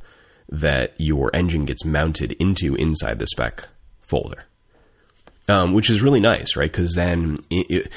[0.48, 3.68] that your engine gets mounted into inside the spec
[4.02, 4.44] folder.
[5.48, 6.70] Um, which is really nice, right?
[6.70, 7.92] Because then, it, it,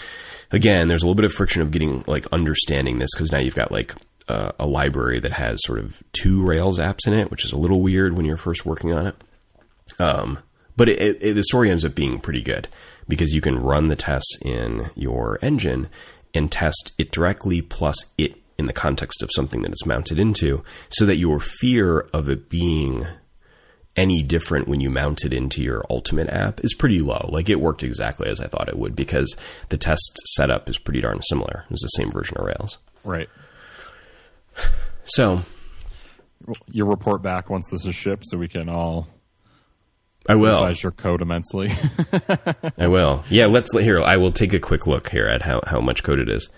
[0.51, 3.55] again, there's a little bit of friction of getting like understanding this because now you've
[3.55, 3.93] got like
[4.27, 7.57] uh, a library that has sort of two Rails apps in it, which is a
[7.57, 9.15] little weird when you're first working on it.
[9.99, 10.39] Um,
[10.75, 12.67] but it, it, the story ends up being pretty good
[13.07, 15.87] because you can run the tests in your engine
[16.33, 20.63] and test it directly plus it in the context of something that it's mounted into
[20.89, 23.05] so that your fear of it being
[23.95, 27.29] any different when you mount it into your ultimate app is pretty low.
[27.31, 29.35] Like it worked exactly as I thought it would because
[29.69, 31.65] the test setup is pretty darn similar.
[31.69, 32.77] It's the same version of Rails.
[33.03, 33.29] Right.
[35.05, 35.43] So
[36.67, 39.07] you report back once this is shipped so we can all
[40.27, 40.59] I will.
[40.59, 41.71] Size your code immensely.
[42.79, 43.23] I will.
[43.29, 44.01] Yeah, let's here.
[44.01, 46.49] I will take a quick look here at how, how much code it is.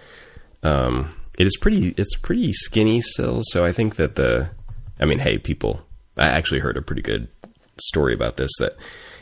[0.63, 1.93] Um, it is pretty.
[1.97, 3.41] It's pretty skinny still.
[3.43, 4.49] So I think that the.
[4.99, 5.81] I mean, hey, people.
[6.17, 7.27] I actually heard a pretty good
[7.79, 8.51] story about this.
[8.59, 8.75] That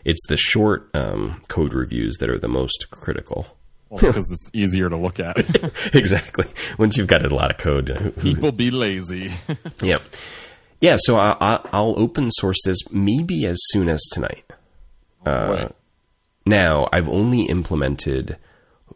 [0.06, 3.48] it's the short um, code reviews that are the most critical.
[3.90, 5.38] Well, because it's easier to look at.
[5.94, 6.46] exactly.
[6.78, 9.32] Once you've got a lot of code, people be lazy.
[9.82, 10.04] yep.
[10.82, 14.44] Yeah, so I, will open source this maybe as soon as tonight.
[15.26, 15.70] Uh,
[16.46, 18.38] now, I've only implemented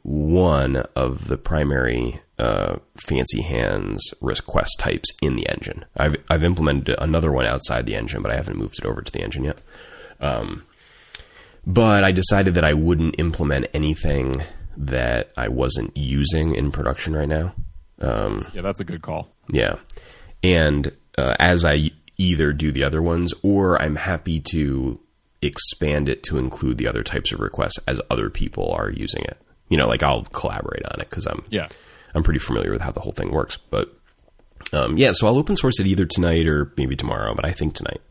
[0.03, 2.77] one of the primary uh,
[3.07, 5.85] fancy hands request types in the engine.
[5.97, 9.11] I've I've implemented another one outside the engine, but I haven't moved it over to
[9.11, 9.59] the engine yet.
[10.19, 10.65] Um,
[11.65, 14.43] but I decided that I wouldn't implement anything
[14.77, 17.53] that I wasn't using in production right now.
[17.99, 19.27] Um, yeah, that's a good call.
[19.49, 19.75] Yeah,
[20.41, 24.99] and uh, as I either do the other ones or I'm happy to
[25.41, 29.37] expand it to include the other types of requests as other people are using it.
[29.69, 31.67] You know, like I'll collaborate on it because I'm yeah
[32.13, 33.57] I'm pretty familiar with how the whole thing works.
[33.69, 33.93] But
[34.73, 37.75] um, yeah, so I'll open source it either tonight or maybe tomorrow, but I think
[37.75, 38.01] tonight.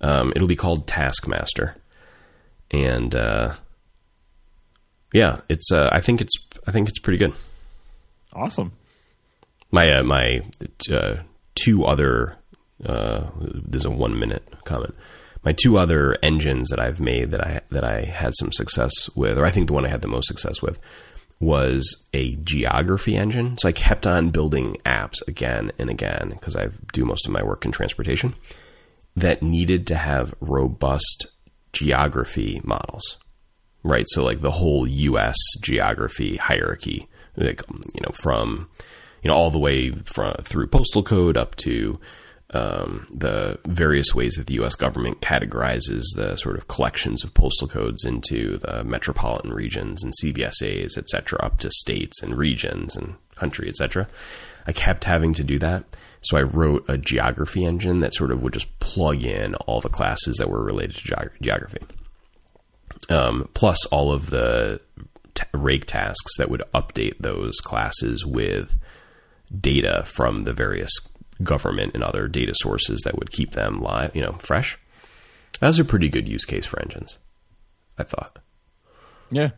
[0.00, 1.76] Um, it'll be called Taskmaster,
[2.70, 3.54] and uh,
[5.12, 6.32] yeah, it's uh, I think it's
[6.66, 7.34] I think it's pretty good.
[8.32, 8.72] Awesome.
[9.70, 10.42] My uh, my
[10.90, 11.16] uh,
[11.54, 12.36] two other.
[12.84, 14.94] Uh, there's a one minute comment.
[15.44, 19.38] My two other engines that I've made that I that I had some success with,
[19.38, 20.78] or I think the one I had the most success with,
[21.40, 23.58] was a geography engine.
[23.58, 27.42] So I kept on building apps again and again because I do most of my
[27.42, 28.34] work in transportation
[29.16, 31.26] that needed to have robust
[31.72, 33.18] geography models.
[33.84, 35.36] Right, so like the whole U.S.
[35.60, 37.62] geography hierarchy, like
[37.92, 38.68] you know, from
[39.22, 41.98] you know all the way from through postal code up to
[42.52, 44.74] um, the various ways that the U.S.
[44.74, 50.98] government categorizes the sort of collections of postal codes into the metropolitan regions and CBSAs,
[50.98, 54.06] et cetera, up to states and regions and country, et cetera.
[54.66, 55.84] I kept having to do that.
[56.20, 59.88] So I wrote a geography engine that sort of would just plug in all the
[59.88, 61.80] classes that were related to geog- geography,
[63.08, 64.80] um, plus all of the
[65.34, 68.78] t- rake tasks that would update those classes with
[69.60, 70.92] data from the various
[71.42, 74.78] government and other data sources that would keep them live, you know, fresh.
[75.60, 77.18] That was a pretty good use case for engines,
[77.98, 78.38] I thought.
[79.30, 79.50] Yeah.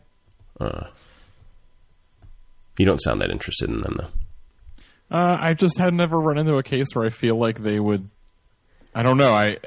[0.59, 0.87] Uh,
[2.77, 5.15] you don't sound that interested in them, though.
[5.15, 8.09] Uh, I just had never run into a case where I feel like they would.
[8.93, 9.33] I don't know.
[9.33, 9.57] I,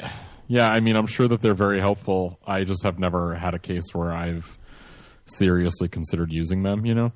[0.47, 0.69] yeah.
[0.69, 2.39] I mean, I'm sure that they're very helpful.
[2.47, 4.59] I just have never had a case where I've
[5.27, 6.85] seriously considered using them.
[6.85, 7.13] You know.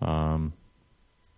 [0.00, 0.52] Um,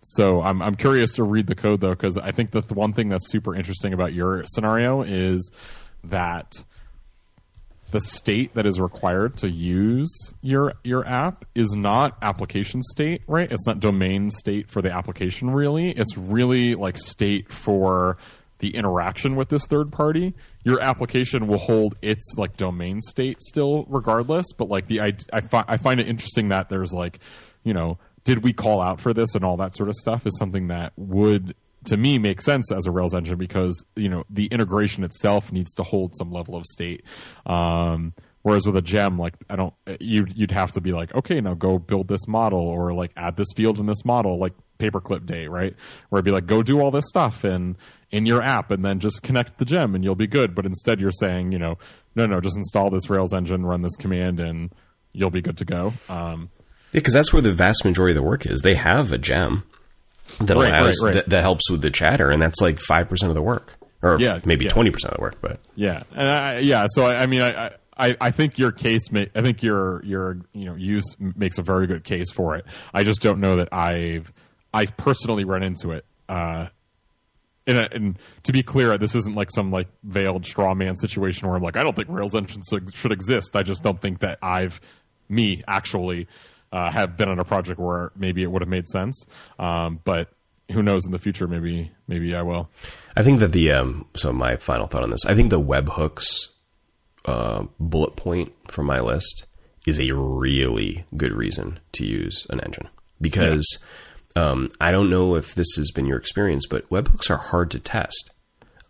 [0.03, 3.09] so I'm I'm curious to read the code though because I think the one thing
[3.09, 5.51] that's super interesting about your scenario is
[6.03, 6.63] that
[7.91, 10.09] the state that is required to use
[10.41, 13.51] your your app is not application state, right?
[13.51, 15.91] It's not domain state for the application really.
[15.91, 18.17] It's really like state for
[18.59, 20.33] the interaction with this third party.
[20.63, 25.41] Your application will hold its like domain state still regardless, but like the I I,
[25.41, 27.19] fi- I find it interesting that there's like,
[27.63, 30.37] you know, did we call out for this and all that sort of stuff is
[30.37, 31.55] something that would
[31.85, 35.73] to me make sense as a Rails engine because you know the integration itself needs
[35.75, 37.03] to hold some level of state.
[37.45, 38.13] Um,
[38.43, 41.53] Whereas with a gem, like I don't, you you'd have to be like, okay, now
[41.53, 45.47] go build this model or like add this field in this model, like paperclip day,
[45.47, 45.75] right?
[46.09, 47.77] Where it'd be like, go do all this stuff and
[48.09, 50.53] in your app, and then just connect the gem, and you'll be good.
[50.53, 51.77] But instead, you're saying, you know,
[52.15, 54.73] no, no, just install this Rails engine, run this command, and
[55.13, 55.93] you'll be good to go.
[56.09, 56.49] Um,
[56.91, 58.61] because that's where the vast majority of the work is.
[58.61, 59.63] They have a gem
[60.39, 61.13] that Right, allows right, right.
[61.15, 64.19] That, that helps with the chatter, and that's like five percent of the work, or
[64.19, 64.71] Yeah, maybe yeah.
[64.71, 65.37] twenty percent of the work.
[65.41, 66.87] But Yeah, and I, yeah.
[66.89, 70.65] So I, I mean, I, I, I think your case, I think your your you
[70.65, 72.65] know use makes a very good case for it.
[72.93, 74.31] I just don't know that I've
[74.73, 76.05] I've personally run into it.
[76.29, 76.67] Uh,
[77.67, 81.55] and, and to be clear, this isn't like some like veiled straw man situation where
[81.55, 83.55] I'm like, I don't think Rails engines should exist.
[83.55, 84.81] I just don't think that I've
[85.29, 86.27] me actually
[86.71, 89.25] uh, have been on a project where maybe it would have made sense.
[89.59, 90.29] Um, but
[90.71, 91.47] who knows in the future?
[91.47, 92.69] Maybe maybe I will.
[93.15, 95.25] I think that the um, so my final thought on this.
[95.25, 96.25] I think the webhooks
[97.25, 99.45] uh, bullet point from my list
[99.85, 102.87] is a really good reason to use an engine
[103.19, 103.65] because
[104.35, 107.79] um, I don't know if this has been your experience, but webhooks are hard to
[107.79, 108.31] test.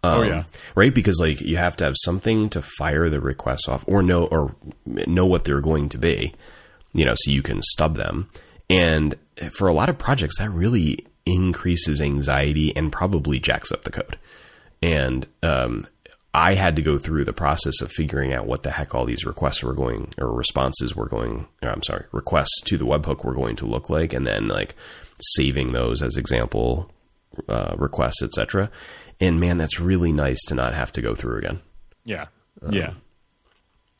[0.04, 0.44] Oh Um, yeah.
[0.76, 4.26] right because like you have to have something to fire the requests off or know
[4.26, 4.56] or
[4.86, 6.34] know what they're going to be
[6.94, 8.30] you know so you can stub them
[8.70, 9.16] and
[9.58, 14.18] for a lot of projects that really increases anxiety and probably jacks up the code
[14.82, 15.88] and um,
[16.34, 19.26] i had to go through the process of figuring out what the heck all these
[19.26, 23.34] requests were going or responses were going or, i'm sorry requests to the webhook were
[23.36, 24.76] going to look like and then like
[25.36, 26.92] saving those as example
[27.48, 28.70] uh, requests etc
[29.20, 31.62] and man that's really nice to not have to go through again
[32.04, 32.26] Yeah.
[32.72, 32.94] yeah.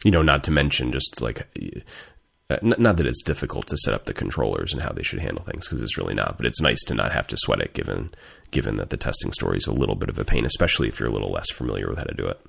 [0.04, 1.48] you know, not to mention just like,
[2.52, 5.20] uh, n- not that it's difficult to set up the controllers and how they should
[5.20, 7.74] handle things because it's really not, but it's nice to not have to sweat it
[7.74, 8.14] given,
[8.52, 11.10] given that the testing story is a little bit of a pain, especially if you're
[11.10, 12.40] a little less familiar with how to do it.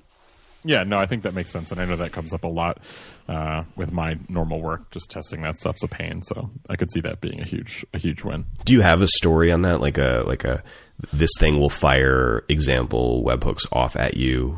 [0.65, 2.79] Yeah, no, I think that makes sense, and I know that comes up a lot
[3.27, 4.91] uh, with my normal work.
[4.91, 7.97] Just testing that stuff's a pain, so I could see that being a huge, a
[7.97, 8.45] huge win.
[8.63, 9.81] Do you have a story on that?
[9.81, 10.63] Like a, like a,
[11.11, 14.57] this thing will fire example webhooks off at you.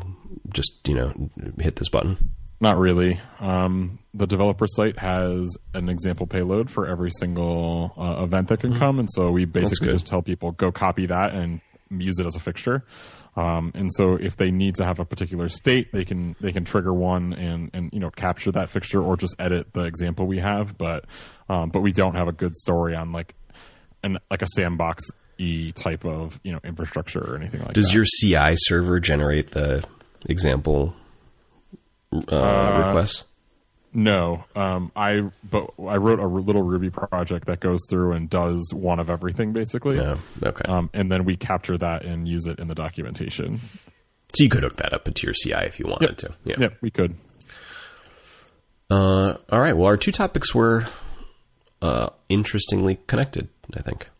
[0.50, 2.35] Just, you know, hit this button.
[2.60, 3.20] Not really.
[3.38, 8.78] Um, the developer site has an example payload for every single uh, event that can
[8.78, 12.34] come, and so we basically just tell people go copy that and use it as
[12.34, 12.84] a fixture.
[13.36, 16.64] Um, and so if they need to have a particular state, they can they can
[16.64, 20.38] trigger one and and you know capture that fixture or just edit the example we
[20.38, 20.78] have.
[20.78, 21.04] But
[21.50, 23.34] um, but we don't have a good story on like
[24.02, 25.04] an like a sandbox
[25.36, 27.94] e type of you know infrastructure or anything like Does that.
[27.94, 29.84] your CI server generate the
[30.24, 30.94] example
[32.12, 33.24] uh, requests?
[33.92, 38.70] No, um, I but I wrote a little Ruby project that goes through and does
[38.74, 39.96] one of everything basically.
[39.96, 40.18] Yeah.
[40.42, 40.70] Okay.
[40.70, 43.60] Um, and then we capture that and use it in the documentation.
[44.34, 46.34] so you could hook that up into your CI if you wanted to.
[46.44, 46.56] Yeah.
[46.58, 47.14] Yep, we could.
[48.90, 49.74] Uh, all right.
[49.74, 50.84] Well, our two topics were
[51.80, 53.48] uh, interestingly connected.
[53.74, 54.10] I think.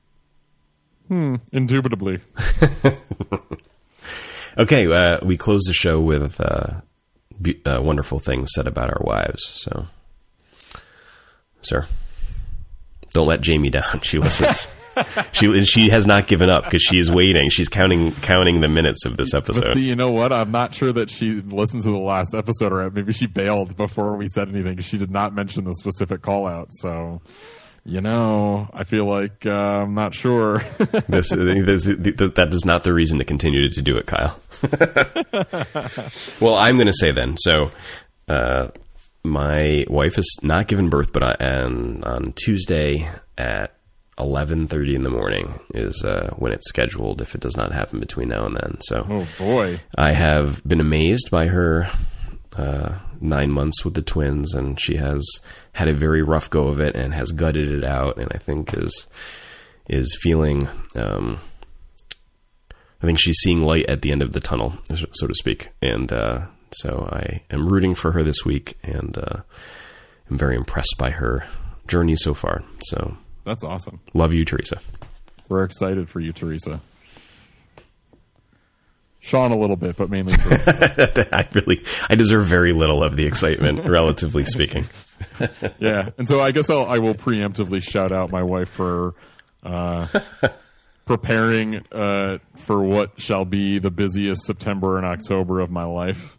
[1.08, 1.36] Hmm.
[1.52, 2.20] Indubitably.
[4.58, 4.90] Okay.
[4.90, 6.80] Uh, we close the show with uh,
[7.40, 9.44] be- uh, wonderful things said about our wives.
[9.52, 9.86] So,
[11.62, 11.86] sir,
[13.12, 14.00] don't let Jamie down.
[14.02, 14.68] She listens.
[15.32, 17.50] she she has not given up because she is waiting.
[17.50, 19.74] She's counting counting the minutes of this But episode.
[19.74, 20.32] see, you know what?
[20.32, 24.16] I'm not sure that she listened to the last episode, or maybe she bailed before
[24.16, 24.78] we said anything.
[24.80, 26.68] She did not mention the specific call out.
[26.70, 27.20] So,
[27.86, 30.58] you know, I feel like uh, I'm not sure.
[31.08, 34.40] this, this, this, that is not the reason to continue to do it, Kyle.
[36.40, 37.36] well, I'm going to say then.
[37.36, 37.70] So,
[38.28, 38.68] uh,
[39.22, 43.08] my wife has not given birth, but I, and on Tuesday
[43.38, 43.76] at
[44.18, 47.20] 11:30 in the morning is uh, when it's scheduled.
[47.20, 49.80] If it does not happen between now and then, so oh boy.
[49.96, 51.90] I have been amazed by her
[52.56, 55.24] uh, nine months with the twins, and she has
[55.72, 58.74] had a very rough go of it and has gutted it out, and I think
[58.74, 59.06] is
[59.88, 60.68] is feeling.
[60.94, 61.40] Um,
[63.02, 64.78] I think she's seeing light at the end of the tunnel,
[65.12, 69.42] so to speak, and uh, so I am rooting for her this week, and uh,
[70.30, 71.46] I'm very impressed by her
[71.86, 72.64] journey so far.
[72.86, 74.00] So That's awesome.
[74.14, 74.80] love you, Teresa.
[75.48, 76.80] We're excited for you, Teresa.
[79.26, 80.34] Sean a little bit, but mainly.
[80.38, 84.86] I really, I deserve very little of the excitement, relatively speaking.
[85.80, 86.10] yeah.
[86.16, 89.14] And so I guess I'll, I will preemptively shout out my wife for
[89.64, 90.06] uh,
[91.06, 96.38] preparing uh, for what shall be the busiest September and October of my life.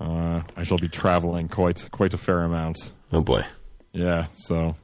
[0.00, 2.92] Uh, I shall be traveling quite quite a fair amount.
[3.10, 3.44] Oh boy.
[3.92, 4.26] Yeah.
[4.30, 4.76] So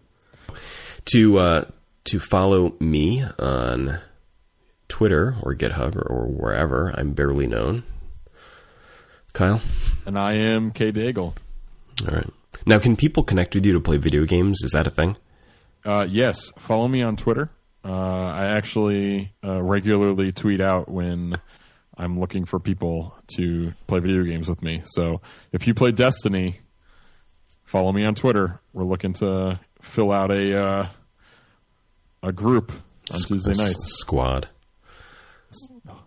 [1.12, 1.65] to uh,
[2.07, 4.01] to follow me on
[4.95, 6.95] Twitter or GitHub or, or wherever.
[6.97, 7.83] I'm barely known.
[9.33, 9.61] Kyle.
[10.07, 11.35] and I am Kay Daigle.
[12.07, 12.31] All right.
[12.65, 14.61] Now, can people connect with you to play video games?
[14.63, 15.17] Is that a thing?
[15.85, 17.51] Uh, yes, follow me on Twitter.
[17.85, 21.35] Uh, I actually uh, regularly tweet out when
[21.99, 24.83] I'm looking for people to play video games with me.
[24.85, 25.21] So
[25.51, 26.61] if you play Destiny,
[27.65, 28.61] follow me on Twitter.
[28.73, 30.89] We're looking to fill out a uh,
[32.23, 32.71] a group
[33.13, 33.99] on Tuesday nights.
[33.99, 34.51] Squad.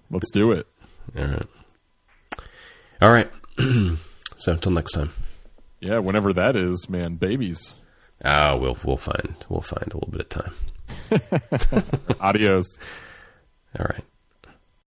[0.09, 0.67] Let's do it.
[1.17, 1.47] All right.
[3.01, 3.31] All right.
[4.37, 5.11] so until next time.
[5.79, 7.79] Yeah, whenever that is, man, babies.
[8.23, 10.53] Ah, we'll we'll find we'll find a little bit of time.
[12.19, 12.79] Adios.
[13.77, 14.03] All right.